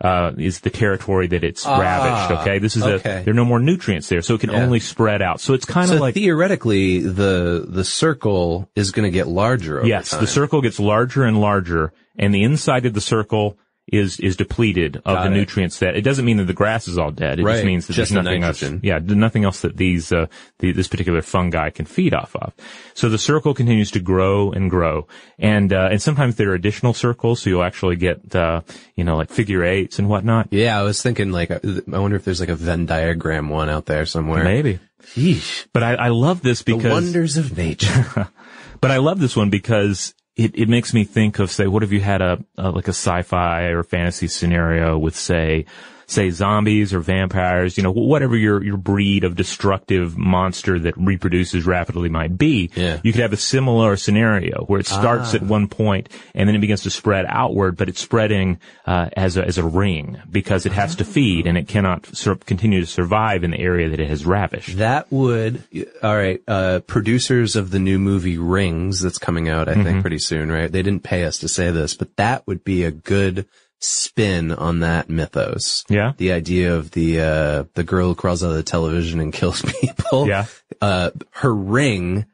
[0.01, 2.41] uh, is the territory that it's Ah, ravaged.
[2.41, 3.21] Okay, this is okay.
[3.21, 4.63] a there are no more nutrients there, so it can Yeah.
[4.63, 5.39] only spread out.
[5.39, 9.81] So it's kind So of like theoretically, the, the circle is going to get larger
[9.85, 10.19] yes, time.
[10.21, 13.57] the circle gets larger and larger, and the inside of the circle
[13.88, 15.38] is is depleted of Got the it.
[15.38, 17.39] nutrients that it doesn't mean that the grass is all dead.
[17.39, 18.61] It Right, just means that just there's the nothing else.
[18.61, 18.79] nitrogen.
[18.83, 20.25] Yeah, nothing else that these uh,
[20.59, 22.53] the, this particular fungi can feed off of.
[22.95, 25.07] So the circle continues to grow and grow,
[25.38, 28.61] and uh, and sometimes there are additional circles, so you'll actually get uh,
[28.95, 30.47] you know like figure eights and whatnot.
[30.51, 31.59] Yeah, I was thinking like, uh,
[31.93, 34.43] I wonder if there's like a Venn diagram one out there somewhere.
[34.43, 34.79] Maybe.
[35.13, 35.67] Yeesh.
[35.71, 38.29] But I, I love this The because wonders of nature.
[38.81, 41.91] But I love this one because it, it makes me think of, say, what if
[41.91, 45.65] you had a, a like a sci-fi or fantasy scenario with, say,
[46.07, 51.65] say zombies or vampires, you know, whatever your, your breed of destructive monster that reproduces
[51.65, 52.69] rapidly might be.
[52.75, 52.99] Yeah.
[53.03, 55.37] You could have a similar scenario where it starts Ah.
[55.37, 59.37] at one point and then it begins to spread outward, but it's spreading, uh, as
[59.37, 62.07] a, as a ring because it has to feed and it cannot
[62.45, 64.77] continue to survive in the area that it has ravished.
[64.77, 65.63] That would,
[66.03, 69.83] all right, uh, producers of the new movie Rings that's coming out, I Mm-hmm.
[69.83, 70.71] think pretty soon, right?
[70.71, 73.45] They didn't pay us to say this, but that would be a good
[73.80, 75.84] spin on that mythos.
[75.89, 76.13] Yeah.
[76.17, 79.61] The idea of the, uh, the girl who crawls out of the television and kills
[79.61, 80.28] people.
[80.28, 80.45] Yeah.
[80.82, 82.26] Uh, her ring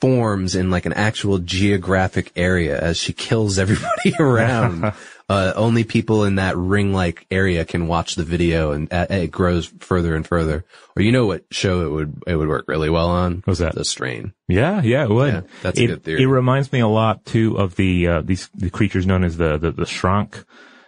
[0.00, 4.92] forms in like an actual geographic area as she kills everybody around.
[5.28, 9.64] Uh, only people in that ring-like area can watch the video and uh, it grows
[9.78, 10.62] further and further.
[10.94, 13.40] Or you know what show it would, it would work really well on?
[13.46, 13.74] What's that?
[13.74, 14.34] The Strain.
[14.46, 15.32] Yeah, yeah, it would.
[15.32, 16.22] Yeah, that's a it, good theory.
[16.24, 19.56] It reminds me a lot too of the uh, these the creatures known as the
[19.56, 20.44] the, the Sranc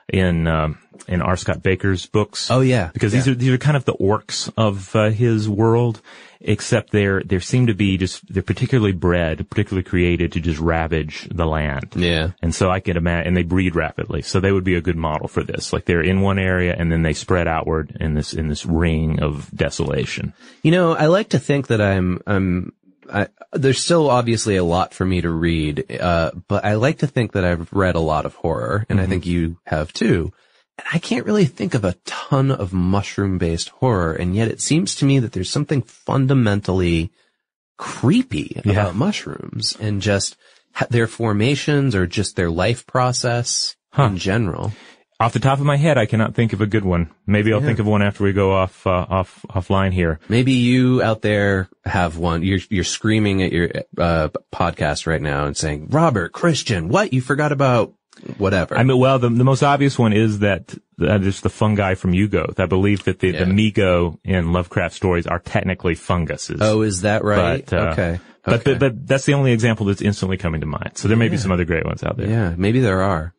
[0.08, 0.78] in um,
[1.08, 1.36] in R.
[1.36, 2.50] Scott Bakker's books.
[2.50, 2.90] Oh yeah.
[2.92, 6.00] because these are these are kind of the orcs of uh, his world,
[6.40, 11.28] except they're they seem to be just they're particularly bred, particularly created to just ravage
[11.30, 11.94] the land.
[11.96, 12.30] Yeah.
[12.42, 14.22] And so I can imagine, and they breed rapidly.
[14.22, 15.72] So they would be a good model for this.
[15.72, 19.22] Like they're in one area and then they spread outward in this, in this ring
[19.22, 20.34] of desolation.
[20.62, 22.72] You know, I like to think that I'm, I'm,
[23.12, 27.06] I, there's still obviously a lot for me to read, uh, but I like to
[27.06, 30.32] think that I've read a lot of horror, and I think you have too.
[30.78, 34.60] And I can't really think of a ton of mushroom based horror, and yet it
[34.60, 37.10] seems to me that there's something fundamentally
[37.76, 38.72] creepy Yeah.
[38.72, 40.36] about mushrooms and just
[40.72, 44.72] ha- their formations or just their life process in general.
[45.24, 47.08] Off the top of my head, I cannot think of a good one.
[47.26, 47.66] Maybe I'll Yeah.
[47.66, 50.20] think of one after we go off, uh, off, offline here.
[50.28, 52.42] Maybe you out there have one.
[52.42, 57.22] You're you're screaming at your uh, podcast right now and saying, "Robert, Christian, what you
[57.22, 57.94] forgot about
[58.36, 61.94] whatever." I mean, well, the, the most obvious one is that uh, there's the fungi
[61.94, 62.60] from Yuggoth.
[62.60, 66.58] I believe that the, the Mi-Go in Lovecraft stories are technically funguses.
[66.60, 67.64] oh, is that right?
[67.64, 68.20] But, uh, okay.
[68.44, 68.72] But, okay.
[68.72, 70.92] but, but that's the only example that's instantly coming to mind.
[70.98, 72.28] So there may be some other great ones out there.
[72.28, 73.33] yeah, maybe there are.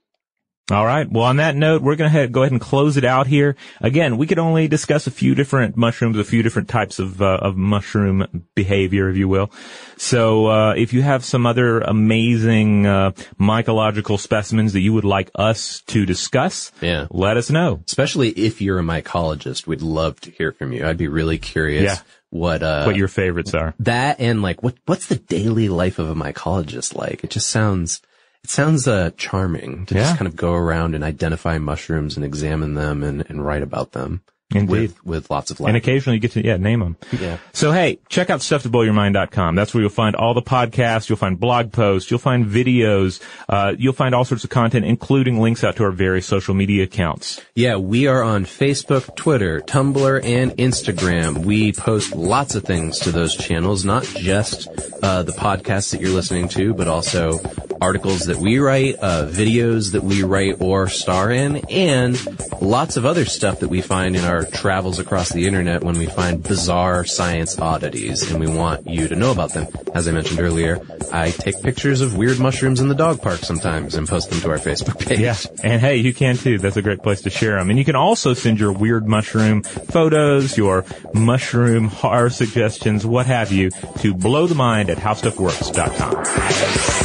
[0.71, 1.07] All right.
[1.07, 3.55] Well, on that note, we're going to go ahead and close it out here.
[3.81, 7.37] Again, we could only discuss a few different mushrooms, a few different types of uh,
[7.39, 9.51] of mushroom behavior, if you will.
[9.97, 15.29] So, uh, if you have some other amazing uh, mycological specimens that you would like
[15.35, 17.05] us to discuss, Yeah.
[17.11, 17.81] let us know.
[17.85, 20.83] Especially if you're a mycologist, we'd love to hear from you.
[20.85, 21.97] I'd be really curious Yeah.
[22.31, 23.75] what uh what your favorites are.
[23.81, 27.23] that and like what what's the daily life of a mycologist like?
[27.23, 28.01] It just sounds
[28.45, 30.01] it sounds uh charming to Yeah.
[30.03, 33.93] just kind of go around and identify mushrooms and examine them and, and write about
[33.93, 34.21] them.
[34.53, 34.69] Indeed.
[34.69, 35.69] With with lots of life.
[35.69, 36.97] And occasionally you get to, yeah, name them.
[37.19, 37.37] Yeah.
[37.51, 39.55] So hey, check out stufftoblowyourmind.com.
[39.55, 43.73] That's where you'll find all the podcasts, you'll find blog posts, you'll find videos, uh,
[43.77, 47.41] you'll find all sorts of content, including links out to our various social media accounts.
[47.55, 51.39] Yeah, we are on Facebook, Twitter, Tumblr, and Instagram.
[51.39, 54.67] We post lots of things to those channels, not just
[55.01, 57.39] uh, the podcasts that you're listening to, but also
[57.81, 62.15] articles that we write, uh, videos that we write or star in, and
[62.61, 66.05] lots of other stuff that we find in our travels across the internet when we
[66.05, 69.67] find bizarre science oddities, and we want you to know about them.
[69.93, 70.79] As I mentioned earlier,
[71.11, 74.49] I take pictures of weird mushrooms in the dog park sometimes and post them to
[74.49, 75.19] our Facebook page.
[75.19, 75.35] Yeah.
[75.63, 76.57] And hey, you can too.
[76.57, 77.69] That's a great place to share them.
[77.69, 83.51] And you can also send your weird mushroom photos, your mushroom horror suggestions, what have
[83.51, 87.04] you, to blowthemind at howstuffworks.com.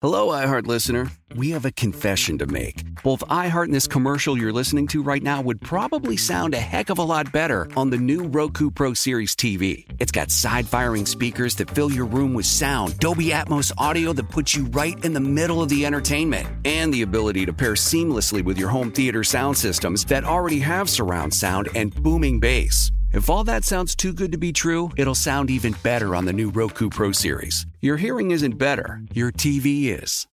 [0.00, 1.10] Hello, iHeart listener.
[1.34, 2.84] We have a confession to make.
[3.02, 6.88] Both iHeart and this commercial you're listening to right now would probably sound a heck
[6.88, 9.84] of a lot better on the new Roku Pro Series TV.
[9.98, 14.28] It's got side firing speakers that fill your room with sound, Dolby Atmos audio that
[14.28, 18.44] puts you right in the middle of the entertainment, and the ability to pair seamlessly
[18.44, 22.92] with your home theater sound systems that already have surround sound and booming bass.
[23.12, 26.32] If all that sounds too good to be true, it'll sound even better on the
[26.32, 27.66] new Roku Pro Series.
[27.80, 30.26] Your hearing isn't better, your TV is.